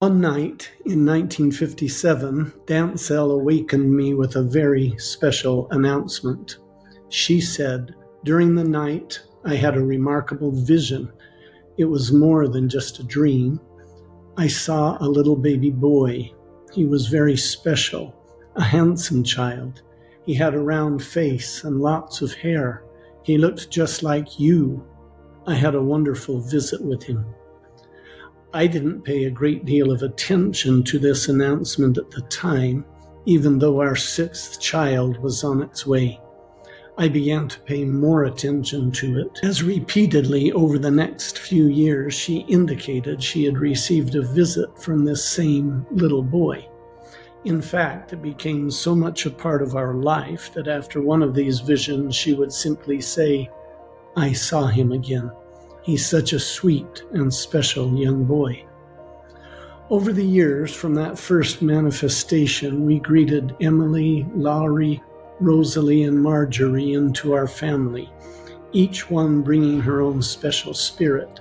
One 0.00 0.20
night 0.20 0.70
in 0.84 1.06
1957, 1.06 2.52
Dantzel 2.66 3.32
awakened 3.32 3.94
me 3.94 4.12
with 4.12 4.36
a 4.36 4.42
very 4.42 4.94
special 4.98 5.68
announcement. 5.70 6.58
She 7.08 7.40
said, 7.40 7.94
During 8.24 8.54
the 8.54 8.64
night, 8.64 9.20
I 9.44 9.54
had 9.54 9.76
a 9.76 9.84
remarkable 9.84 10.50
vision. 10.50 11.12
It 11.78 11.84
was 11.84 12.12
more 12.12 12.48
than 12.48 12.68
just 12.68 12.98
a 12.98 13.04
dream. 13.04 13.60
I 14.36 14.48
saw 14.48 14.98
a 15.00 15.08
little 15.08 15.36
baby 15.36 15.70
boy. 15.70 16.32
He 16.72 16.86
was 16.86 17.06
very 17.06 17.36
special, 17.36 18.14
a 18.56 18.62
handsome 18.62 19.22
child. 19.22 19.82
He 20.26 20.34
had 20.34 20.54
a 20.54 20.58
round 20.58 21.02
face 21.02 21.64
and 21.64 21.80
lots 21.80 22.22
of 22.22 22.32
hair. 22.32 22.84
He 23.22 23.38
looked 23.38 23.70
just 23.70 24.02
like 24.02 24.40
you. 24.40 24.84
I 25.46 25.54
had 25.54 25.74
a 25.74 25.82
wonderful 25.82 26.40
visit 26.40 26.82
with 26.82 27.02
him. 27.02 27.26
I 28.54 28.66
didn't 28.66 29.02
pay 29.02 29.24
a 29.24 29.30
great 29.30 29.64
deal 29.64 29.90
of 29.90 30.02
attention 30.02 30.84
to 30.84 30.98
this 30.98 31.28
announcement 31.28 31.98
at 31.98 32.10
the 32.10 32.22
time, 32.22 32.84
even 33.26 33.58
though 33.58 33.80
our 33.80 33.96
sixth 33.96 34.60
child 34.60 35.18
was 35.18 35.44
on 35.44 35.60
its 35.60 35.86
way. 35.86 36.20
I 36.96 37.08
began 37.08 37.48
to 37.48 37.60
pay 37.60 37.84
more 37.84 38.24
attention 38.24 38.92
to 38.92 39.18
it, 39.18 39.40
as 39.42 39.64
repeatedly 39.64 40.52
over 40.52 40.78
the 40.78 40.90
next 40.92 41.38
few 41.40 41.66
years 41.66 42.14
she 42.14 42.46
indicated 42.48 43.20
she 43.20 43.44
had 43.44 43.58
received 43.58 44.14
a 44.14 44.22
visit 44.22 44.78
from 44.80 45.04
this 45.04 45.28
same 45.28 45.84
little 45.90 46.22
boy. 46.22 46.68
In 47.44 47.60
fact, 47.60 48.14
it 48.14 48.22
became 48.22 48.70
so 48.70 48.94
much 48.94 49.26
a 49.26 49.30
part 49.30 49.60
of 49.60 49.76
our 49.76 49.92
life 49.92 50.50
that 50.54 50.66
after 50.66 51.02
one 51.02 51.22
of 51.22 51.34
these 51.34 51.60
visions, 51.60 52.16
she 52.16 52.32
would 52.32 52.52
simply 52.52 53.02
say, 53.02 53.50
I 54.16 54.32
saw 54.32 54.66
him 54.66 54.92
again. 54.92 55.30
He's 55.82 56.08
such 56.08 56.32
a 56.32 56.40
sweet 56.40 57.02
and 57.12 57.32
special 57.32 57.94
young 57.98 58.24
boy. 58.24 58.64
Over 59.90 60.14
the 60.14 60.24
years, 60.24 60.74
from 60.74 60.94
that 60.94 61.18
first 61.18 61.60
manifestation, 61.60 62.86
we 62.86 62.98
greeted 62.98 63.54
Emily, 63.60 64.26
Laurie, 64.34 65.02
Rosalie, 65.38 66.04
and 66.04 66.22
Marjorie 66.22 66.94
into 66.94 67.34
our 67.34 67.46
family, 67.46 68.10
each 68.72 69.10
one 69.10 69.42
bringing 69.42 69.80
her 69.80 70.00
own 70.00 70.22
special 70.22 70.72
spirit. 70.72 71.40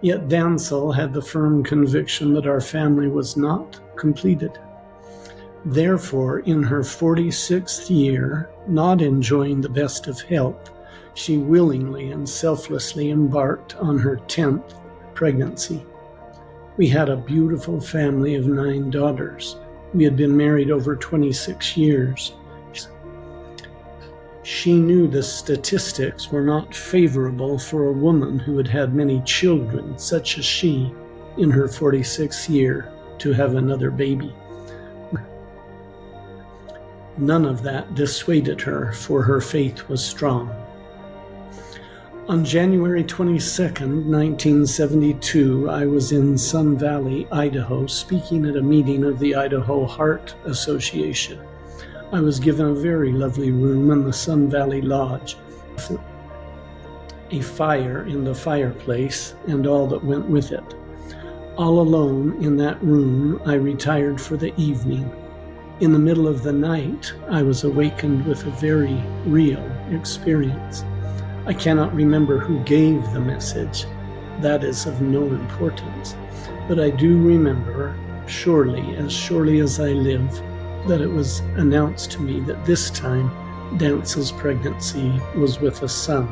Yet 0.00 0.28
Dantzel 0.28 0.94
had 0.94 1.12
the 1.12 1.20
firm 1.20 1.64
conviction 1.64 2.32
that 2.34 2.46
our 2.46 2.60
family 2.60 3.08
was 3.08 3.36
not 3.36 3.80
completed. 3.96 4.56
Therefore, 5.64 6.38
in 6.40 6.62
her 6.62 6.80
46th 6.80 7.90
year, 7.90 8.48
not 8.66 9.02
enjoying 9.02 9.60
the 9.60 9.68
best 9.68 10.06
of 10.06 10.20
health, 10.20 10.70
she 11.14 11.36
willingly 11.36 12.12
and 12.12 12.26
selflessly 12.26 13.10
embarked 13.10 13.76
on 13.76 13.98
her 13.98 14.16
10th 14.26 14.74
pregnancy. 15.14 15.84
We 16.78 16.88
had 16.88 17.10
a 17.10 17.16
beautiful 17.16 17.78
family 17.78 18.36
of 18.36 18.46
nine 18.46 18.88
daughters. 18.88 19.56
We 19.92 20.04
had 20.04 20.16
been 20.16 20.34
married 20.34 20.70
over 20.70 20.96
26 20.96 21.76
years. 21.76 22.32
She 24.42 24.72
knew 24.72 25.06
the 25.06 25.22
statistics 25.22 26.32
were 26.32 26.42
not 26.42 26.74
favorable 26.74 27.58
for 27.58 27.88
a 27.88 27.92
woman 27.92 28.38
who 28.38 28.56
had 28.56 28.66
had 28.66 28.94
many 28.94 29.20
children, 29.26 29.98
such 29.98 30.38
as 30.38 30.44
she, 30.46 30.90
in 31.36 31.50
her 31.50 31.68
46th 31.68 32.48
year, 32.48 32.90
to 33.18 33.32
have 33.32 33.56
another 33.56 33.90
baby. 33.90 34.34
None 37.20 37.44
of 37.44 37.62
that 37.64 37.94
dissuaded 37.94 38.62
her, 38.62 38.92
for 38.92 39.22
her 39.22 39.42
faith 39.42 39.90
was 39.90 40.02
strong. 40.02 40.50
On 42.28 42.42
January 42.42 43.04
22, 43.04 43.62
1972, 43.62 45.68
I 45.68 45.84
was 45.84 46.12
in 46.12 46.38
Sun 46.38 46.78
Valley, 46.78 47.28
Idaho, 47.30 47.86
speaking 47.86 48.46
at 48.46 48.56
a 48.56 48.62
meeting 48.62 49.04
of 49.04 49.18
the 49.18 49.34
Idaho 49.34 49.84
Heart 49.84 50.34
Association. 50.46 51.38
I 52.10 52.20
was 52.20 52.40
given 52.40 52.66
a 52.66 52.74
very 52.74 53.12
lovely 53.12 53.50
room 53.50 53.90
in 53.90 54.04
the 54.04 54.14
Sun 54.14 54.48
Valley 54.48 54.80
Lodge, 54.80 55.36
a 57.32 57.40
fire 57.42 58.06
in 58.06 58.24
the 58.24 58.34
fireplace, 58.34 59.34
and 59.46 59.66
all 59.66 59.86
that 59.88 60.02
went 60.02 60.24
with 60.24 60.52
it. 60.52 60.64
All 61.58 61.80
alone 61.80 62.42
in 62.42 62.56
that 62.56 62.82
room, 62.82 63.42
I 63.44 63.54
retired 63.54 64.18
for 64.18 64.38
the 64.38 64.58
evening. 64.58 65.12
In 65.80 65.92
the 65.94 65.98
middle 65.98 66.28
of 66.28 66.42
the 66.42 66.52
night, 66.52 67.10
I 67.30 67.42
was 67.42 67.64
awakened 67.64 68.26
with 68.26 68.46
a 68.46 68.50
very 68.50 69.02
real 69.24 69.64
experience. 69.90 70.84
I 71.46 71.54
cannot 71.54 71.94
remember 71.94 72.38
who 72.38 72.62
gave 72.64 73.02
the 73.14 73.20
message. 73.20 73.86
That 74.42 74.62
is 74.62 74.84
of 74.84 75.00
no 75.00 75.24
importance. 75.24 76.16
But 76.68 76.80
I 76.80 76.90
do 76.90 77.16
remember, 77.16 77.96
surely, 78.26 78.94
as 78.96 79.10
surely 79.10 79.60
as 79.60 79.80
I 79.80 79.92
live, 79.92 80.30
that 80.86 81.00
it 81.00 81.10
was 81.10 81.40
announced 81.56 82.10
to 82.10 82.20
me 82.20 82.40
that 82.40 82.66
this 82.66 82.90
time 82.90 83.30
Dantzel's 83.78 84.32
pregnancy 84.32 85.18
was 85.34 85.60
with 85.60 85.82
a 85.82 85.88
son, 85.88 86.28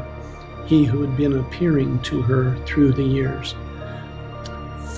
he 0.67 0.85
who 0.85 1.01
had 1.01 1.17
been 1.17 1.39
appearing 1.39 2.03
to 2.03 2.21
her 2.21 2.55
through 2.67 2.93
the 2.93 3.03
years. 3.03 3.55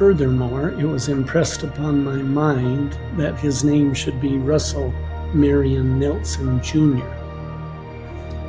Furthermore, 0.01 0.71
it 0.71 0.87
was 0.87 1.11
impressed 1.11 1.63
upon 1.63 2.03
my 2.03 2.23
mind 2.23 2.99
that 3.19 3.39
his 3.39 3.63
name 3.63 3.93
should 3.93 4.19
be 4.19 4.39
Russell 4.39 4.95
Marion 5.35 5.99
Nelson 5.99 6.59
Jr. 6.63 7.05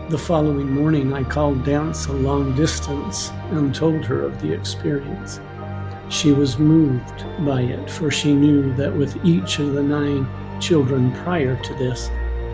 The 0.08 0.18
following 0.18 0.72
morning, 0.72 1.12
I 1.12 1.26
called 1.26 1.66
Dantzel 1.66 2.22
long 2.22 2.56
distance 2.56 3.32
and 3.50 3.76
told 3.76 4.06
her 4.06 4.22
of 4.22 4.42
the 4.42 4.54
experience. 4.54 5.42
She 6.08 6.32
was 6.32 6.58
moved 6.58 7.26
by 7.44 7.64
it, 7.64 7.90
for 7.90 8.10
she 8.10 8.34
knew 8.34 8.74
that 8.76 8.96
with 8.96 9.18
each 9.26 9.60
of 9.60 9.74
the 9.74 9.84
nine 9.84 10.26
children 10.62 11.12
prior 11.16 11.62
to 11.62 11.74
this, 11.74 12.10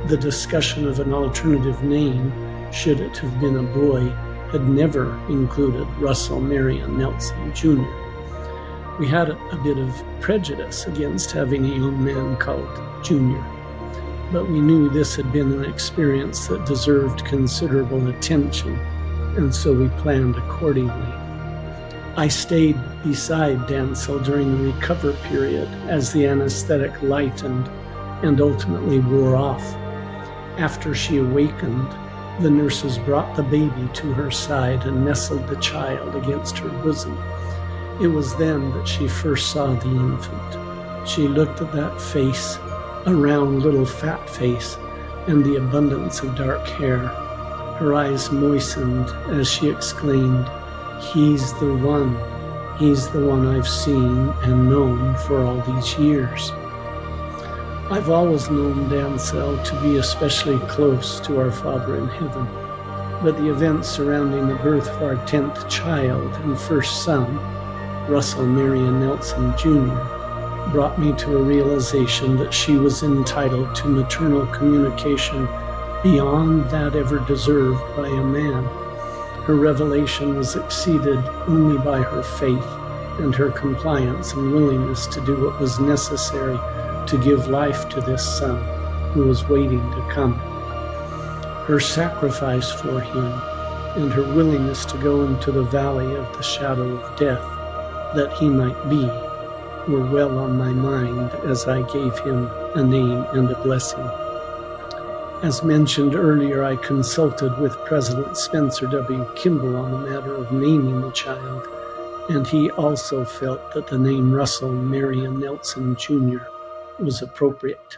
the 0.08 0.18
discussion 0.18 0.88
of 0.88 1.00
an 1.00 1.14
alternative 1.14 1.84
name, 1.84 2.34
should 2.74 3.00
it 3.00 3.16
have 3.18 3.40
been 3.40 3.58
a 3.58 3.74
boy, 3.78 4.10
had 4.52 4.68
never 4.68 5.16
included 5.30 5.86
Russell 6.00 6.42
Marion 6.42 6.98
Nelson 6.98 7.54
Jr. 7.54 8.07
We 9.00 9.08
had 9.08 9.30
a 9.30 9.60
bit 9.64 9.78
of 9.78 10.04
prejudice 10.22 10.86
against 10.88 11.32
having 11.32 11.66
a 11.66 11.70
young 11.70 12.04
man 12.04 12.36
called 12.38 13.04
Junior 13.04 13.44
but 14.32 14.50
we 14.50 14.60
knew 14.60 14.90
this 14.90 15.16
had 15.16 15.32
been 15.32 15.54
an 15.54 15.66
experience 15.66 16.48
that 16.48 16.66
deserved 16.66 17.24
considerable 17.26 18.08
attention, 18.10 18.78
and 19.38 19.54
so 19.54 19.74
we 19.74 19.88
planned 20.02 20.36
accordingly. 20.36 21.14
I 22.18 22.28
stayed 22.28 22.78
beside 23.04 23.68
Dantzel 23.68 24.24
during 24.26 24.52
the 24.52 24.74
recover 24.74 25.14
period 25.30 25.68
as 25.88 26.12
the 26.12 26.26
anesthetic 26.26 27.02
lightened 27.02 27.70
and 28.24 28.42
ultimately 28.42 29.00
wore 29.00 29.36
off. 29.36 29.64
After 30.58 30.94
she 30.94 31.18
awakened, 31.18 31.90
the 32.42 32.50
nurses 32.50 32.98
brought 32.98 33.36
the 33.36 33.44
baby 33.44 33.90
to 33.94 34.14
her 34.14 34.32
side 34.32 34.84
and 34.84 35.06
nestled 35.06 35.48
the 35.48 35.56
child 35.58 36.16
against 36.16 36.58
her 36.58 36.70
bosom. 36.84 37.18
It 38.00 38.08
was 38.08 38.36
then 38.36 38.72
that 38.74 38.88
she 38.88 39.08
first 39.08 39.52
saw 39.52 39.74
the 39.74 39.90
infant. 39.90 41.08
She 41.08 41.28
looked 41.28 41.62
at 41.62 41.72
that 41.74 42.00
face 42.02 42.60
a 43.08 43.16
round 43.16 43.64
little 43.64 43.86
fat 43.86 44.30
face, 44.30 44.78
and 45.28 45.46
the 45.46 45.56
abundance 45.56 46.22
of 46.22 46.36
dark 46.36 46.68
hair. 46.68 46.98
Her 47.80 47.96
eyes 47.96 48.30
moistened 48.34 49.10
as 49.30 49.50
she 49.50 49.70
exclaimed, 49.70 50.46
He's 51.00 51.54
the 51.54 51.74
one. 51.78 52.18
He's 52.78 53.08
the 53.08 53.26
one 53.26 53.48
I've 53.48 53.68
seen 53.68 54.34
and 54.44 54.70
known 54.70 55.16
for 55.20 55.42
all 55.42 55.62
these 55.62 55.98
years. 55.98 56.52
I've 57.90 58.10
always 58.10 58.50
known 58.50 58.90
Dantzel 58.90 59.64
to 59.64 59.82
be 59.82 59.96
especially 59.96 60.60
close 60.68 61.22
to 61.22 61.40
our 61.40 61.52
Father 61.52 61.96
in 61.96 62.10
heaven, 62.10 62.46
but 63.24 63.38
the 63.38 63.50
events 63.50 63.88
surrounding 63.88 64.50
the 64.50 64.56
birth 64.56 64.90
of 64.90 65.02
our 65.02 65.16
tenth 65.26 65.70
child 65.70 66.34
and 66.44 66.60
first 66.60 67.06
son, 67.06 67.40
Russell 68.08 68.46
Marion 68.46 69.02
Nelson 69.02 69.54
Jr., 69.58 70.72
brought 70.72 70.98
me 70.98 71.12
to 71.14 71.38
a 71.38 71.44
realization 71.44 72.38
that 72.38 72.54
she 72.54 72.78
was 72.78 73.04
entitled 73.04 73.76
to 73.76 73.88
maternal 73.90 74.46
communication 74.48 75.46
beyond 76.04 76.70
that 76.70 76.96
ever 76.96 77.20
deserved 77.20 77.82
by 77.98 78.08
a 78.08 78.24
man. 78.24 78.64
Her 79.44 79.56
revelation 79.56 80.38
was 80.38 80.56
exceeded 80.56 81.18
only 81.48 81.78
by 81.80 82.02
her 82.02 82.24
faith 82.24 82.66
and 83.20 83.36
her 83.36 83.52
compliance 83.52 84.32
and 84.34 84.54
willingness 84.54 85.06
to 85.08 85.20
do 85.26 85.44
what 85.44 85.60
was 85.60 85.82
necessary 85.82 86.58
to 87.08 87.22
give 87.22 87.50
life 87.50 87.90
to 87.90 88.00
this 88.00 88.38
son 88.38 88.64
who 89.12 89.24
was 89.24 89.50
waiting 89.50 89.82
to 89.92 90.10
come. 90.10 90.36
Her 91.66 91.82
sacrifice 91.82 92.72
for 92.72 93.02
him 93.02 93.34
and 93.98 94.14
her 94.14 94.24
willingness 94.24 94.86
to 94.86 94.98
go 94.98 95.26
into 95.26 95.52
the 95.52 95.64
valley 95.64 96.16
of 96.16 96.32
the 96.38 96.44
shadow 96.44 96.96
of 96.96 97.20
death 97.20 97.57
that 98.16 98.34
he 98.34 98.50
might 98.50 98.90
be 98.90 99.06
were 99.92 100.06
well 100.06 100.38
on 100.38 100.58
my 100.58 100.72
mind 100.72 101.32
as 101.46 101.68
I 101.68 101.82
gave 101.94 102.18
him 102.20 102.50
a 102.76 102.84
name 102.84 103.26
and 103.34 103.50
a 103.50 103.62
blessing. 103.64 104.08
As 105.44 105.64
mentioned 105.64 106.16
earlier, 106.16 106.64
I 106.64 106.76
consulted 106.78 107.58
with 107.60 107.78
President 107.86 108.36
Spencer 108.36 108.88
W. 108.88 109.26
Kimball 109.36 109.76
on 109.76 109.92
the 109.92 110.10
matter 110.10 110.34
of 110.34 110.52
naming 110.52 111.02
the 111.02 111.12
child, 111.12 111.68
and 112.30 112.46
he 112.46 112.72
also 112.72 113.24
felt 113.24 113.74
that 113.74 113.88
the 113.88 114.00
name 114.00 114.32
Russell 114.32 114.72
Marion 114.72 115.40
Nelson 115.40 115.96
Jr. 115.96 116.40
was 117.00 117.22
appropriate. 117.22 117.98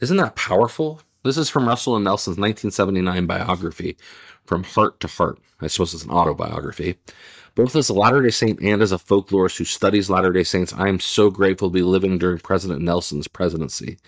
Isn't 0.00 0.16
that 0.16 0.36
powerful? 0.36 1.02
This 1.22 1.36
is 1.36 1.50
from 1.50 1.68
Russell 1.68 1.96
M. 1.96 2.04
Nelson's 2.04 2.38
1979 2.38 3.26
biography, 3.26 3.98
From 4.44 4.64
Heart 4.64 5.00
to 5.00 5.06
Heart. 5.06 5.38
I 5.60 5.66
suppose 5.66 5.92
it's 5.92 6.04
an 6.04 6.10
autobiography. 6.10 6.96
Both 7.54 7.76
as 7.76 7.90
a 7.90 7.94
Latter 7.94 8.22
day 8.22 8.30
Saint 8.30 8.58
and 8.62 8.80
as 8.80 8.90
a 8.90 8.96
folklorist 8.96 9.58
who 9.58 9.64
studies 9.64 10.08
Latter 10.08 10.32
day 10.32 10.44
Saints, 10.44 10.72
I 10.72 10.88
am 10.88 10.98
so 10.98 11.28
grateful 11.28 11.68
to 11.68 11.74
be 11.74 11.82
living 11.82 12.16
during 12.16 12.38
President 12.38 12.80
Nelson's 12.80 13.28
presidency. 13.28 13.98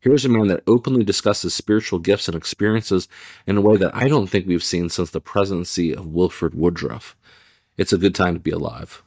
Here's 0.00 0.24
a 0.24 0.30
man 0.30 0.46
that 0.46 0.62
openly 0.66 1.04
discusses 1.04 1.52
spiritual 1.52 1.98
gifts 1.98 2.28
and 2.28 2.36
experiences 2.36 3.08
in 3.46 3.58
a 3.58 3.60
way 3.60 3.76
that 3.76 3.94
I 3.94 4.08
don't 4.08 4.28
think 4.28 4.46
we've 4.46 4.64
seen 4.64 4.88
since 4.88 5.10
the 5.10 5.20
presidency 5.20 5.94
of 5.94 6.06
Wilford 6.06 6.54
Woodruff. 6.54 7.14
It's 7.76 7.92
a 7.92 7.98
good 7.98 8.14
time 8.14 8.32
to 8.34 8.40
be 8.40 8.52
alive. 8.52 9.02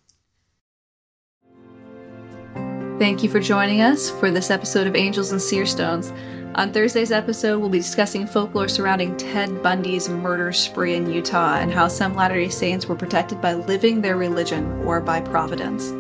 Thank 3.00 3.24
you 3.24 3.30
for 3.30 3.40
joining 3.40 3.82
us 3.82 4.10
for 4.10 4.32
this 4.32 4.52
episode 4.52 4.88
of 4.88 4.96
Angels 4.96 5.32
and 5.32 5.42
Seer 5.42 5.66
Stones. 5.68 6.12
On 6.56 6.74
Thursday's 6.74 7.12
episode, 7.12 7.60
we'll 7.60 7.70
be 7.70 7.78
discussing 7.78 8.26
folklore 8.26 8.68
surrounding 8.68 9.16
Ted 9.18 9.62
Bundy's 9.62 10.10
murder 10.10 10.52
spree 10.52 10.96
in 10.96 11.12
Utah 11.12 11.58
and 11.58 11.72
how 11.72 11.88
some 11.88 12.16
Latter 12.16 12.36
day 12.36 12.50
Saints 12.50 12.88
were 12.88 12.96
protected 12.96 13.40
by 13.42 13.54
living 13.54 14.02
their 14.02 14.18
religion 14.18 14.66
or 14.84 15.00
by 15.00 15.22
providence. 15.22 15.92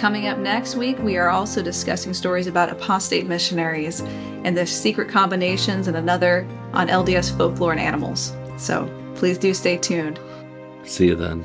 Coming 0.00 0.28
up 0.28 0.38
next 0.38 0.76
week, 0.76 0.98
we 1.00 1.18
are 1.18 1.28
also 1.28 1.62
discussing 1.62 2.14
stories 2.14 2.46
about 2.46 2.70
apostate 2.70 3.26
missionaries 3.26 4.00
and 4.44 4.56
their 4.56 4.64
secret 4.64 5.10
combinations 5.10 5.88
and 5.88 5.96
another 5.96 6.48
on 6.72 6.88
LDS 6.88 7.36
folklore 7.36 7.72
and 7.72 7.80
animals. 7.80 8.32
So 8.56 8.88
please 9.16 9.36
do 9.36 9.52
stay 9.52 9.76
tuned. 9.76 10.18
See 10.84 11.08
you 11.08 11.16
then. 11.16 11.44